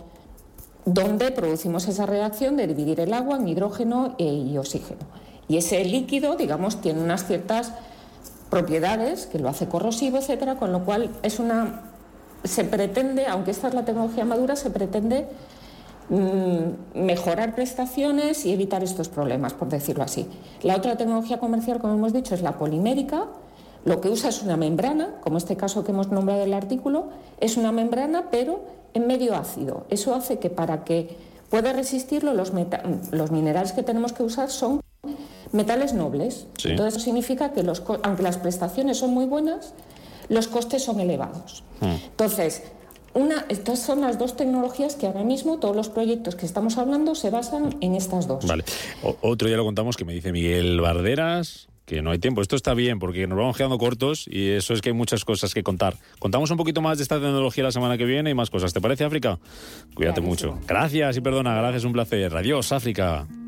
donde 0.85 1.31
producimos 1.31 1.87
esa 1.87 2.05
reacción 2.05 2.55
de 2.55 2.67
dividir 2.67 3.01
el 3.01 3.13
agua 3.13 3.35
en 3.35 3.47
hidrógeno 3.47 4.15
y 4.17 4.57
oxígeno. 4.57 5.01
Y 5.49 5.57
ese 5.57 5.83
líquido, 5.83 6.35
digamos, 6.35 6.81
tiene 6.81 7.01
unas 7.01 7.25
ciertas 7.25 7.73
propiedades 8.49 9.25
que 9.25 9.39
lo 9.39 9.49
hace 9.49 9.67
corrosivo, 9.67 10.17
etcétera, 10.17 10.55
con 10.55 10.71
lo 10.71 10.85
cual 10.85 11.09
es 11.23 11.39
una 11.39 11.83
se 12.43 12.63
pretende, 12.63 13.25
aunque 13.27 13.51
esta 13.51 13.67
es 13.67 13.73
la 13.73 13.83
tecnología 13.83 14.25
madura, 14.25 14.55
se 14.55 14.69
pretende 14.69 15.27
mm, 16.09 17.01
mejorar 17.05 17.55
prestaciones 17.55 18.45
y 18.45 18.53
evitar 18.53 18.83
estos 18.83 19.09
problemas, 19.09 19.53
por 19.53 19.69
decirlo 19.69 20.03
así. 20.03 20.27
La 20.61 20.75
otra 20.75 20.97
tecnología 20.97 21.39
comercial, 21.39 21.79
como 21.79 21.93
hemos 21.95 22.13
dicho, 22.13 22.35
es 22.35 22.41
la 22.41 22.57
polimérica, 22.57 23.25
lo 23.87 24.01
que 24.01 24.09
usa 24.09 24.29
es 24.29 24.41
una 24.41 24.57
membrana, 24.57 25.15
como 25.21 25.37
este 25.37 25.55
caso 25.55 25.85
que 25.85 25.93
hemos 25.93 26.11
nombrado 26.11 26.41
en 26.41 26.49
el 26.49 26.53
artículo, 26.53 27.07
es 27.39 27.55
una 27.55 27.71
membrana 27.71 28.25
pero 28.29 28.65
en 28.93 29.07
medio 29.07 29.33
ácido. 29.33 29.85
Eso 29.89 30.13
hace 30.13 30.39
que 30.39 30.49
para 30.49 30.83
que 30.83 31.15
pueda 31.49 31.71
resistirlo 31.71 32.33
los, 32.33 32.51
los 33.11 33.31
minerales 33.31 33.71
que 33.71 33.83
tenemos 33.83 34.11
que 34.11 34.23
usar 34.23 34.49
son 34.49 34.81
metales 35.53 35.93
nobles. 35.93 36.47
Entonces 36.65 36.95
eso 36.95 37.05
significa 37.05 37.53
que 37.53 37.63
los, 37.63 37.81
aunque 38.03 38.23
las 38.23 38.37
prestaciones 38.37 38.97
son 38.97 39.11
muy 39.11 39.25
buenas, 39.25 39.73
los 40.27 40.49
costes 40.49 40.83
son 40.83 40.99
elevados. 40.99 41.63
Hmm. 41.79 41.95
Entonces, 42.09 42.63
una, 43.13 43.45
estas 43.47 43.79
son 43.79 44.01
las 44.01 44.19
dos 44.19 44.35
tecnologías 44.35 44.95
que 44.95 45.07
ahora 45.07 45.23
mismo 45.23 45.59
todos 45.59 45.77
los 45.77 45.87
proyectos 45.87 46.35
que 46.35 46.45
estamos 46.45 46.77
hablando 46.77 47.15
se 47.15 47.29
basan 47.29 47.77
en 47.79 47.95
estas 47.95 48.27
dos. 48.27 48.45
Vale. 48.45 48.65
otro 49.21 49.47
día 49.47 49.55
lo 49.55 49.63
contamos 49.63 49.95
que 49.95 50.03
me 50.03 50.11
dice 50.11 50.33
Miguel 50.33 50.81
Barderas, 50.81 51.69
que 51.87 52.01
no 52.01 52.11
hay 52.11 52.19
tiempo. 52.19 52.41
Esto 52.41 52.55
está 52.57 52.75
bien 52.75 52.99
porque 52.99 53.25
nos 53.25 53.37
vamos 53.37 53.57
quedando 53.57 53.79
cortos 53.79 54.27
y 54.27 54.49
eso 54.49 54.73
es 54.73 54.81
que 54.81 54.89
hay 54.89 54.93
muchas 54.93 55.23
cosas 55.23 55.53
que 55.53 55.63
contar. 55.63 55.95
Contamos 56.19 56.51
un 56.51 56.57
poquito 56.57 56.81
más 56.81 56.97
de 56.97 57.03
esta 57.03 57.15
tecnología 57.15 57.63
la 57.63 57.71
semana 57.71 57.97
que 57.97 58.05
viene 58.05 58.29
y 58.29 58.33
más 58.35 58.49
cosas. 58.49 58.73
¿Te 58.73 58.81
parece, 58.81 59.05
África? 59.05 59.39
Cuídate 59.95 60.19
mucho. 60.21 60.59
Gracias 60.67 61.17
y 61.17 61.21
perdona, 61.21 61.55
gracias, 61.55 61.85
un 61.85 61.93
placer. 61.93 62.35
Adiós, 62.35 62.73
África. 62.73 63.25